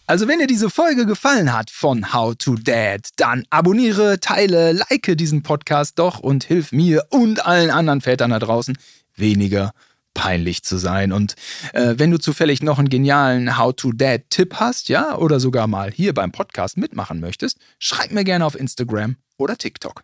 [0.08, 5.18] Also wenn dir diese Folge gefallen hat von How to Dad, dann abonniere, teile, like
[5.18, 8.78] diesen Podcast doch und hilf mir und allen anderen Vätern da draußen
[9.16, 9.74] weniger
[10.14, 11.12] peinlich zu sein.
[11.12, 11.34] Und
[11.74, 16.32] äh, wenn du zufällig noch einen genialen How-to-Dad-Tipp hast, ja, oder sogar mal hier beim
[16.32, 20.04] Podcast mitmachen möchtest, schreib mir gerne auf Instagram oder TikTok.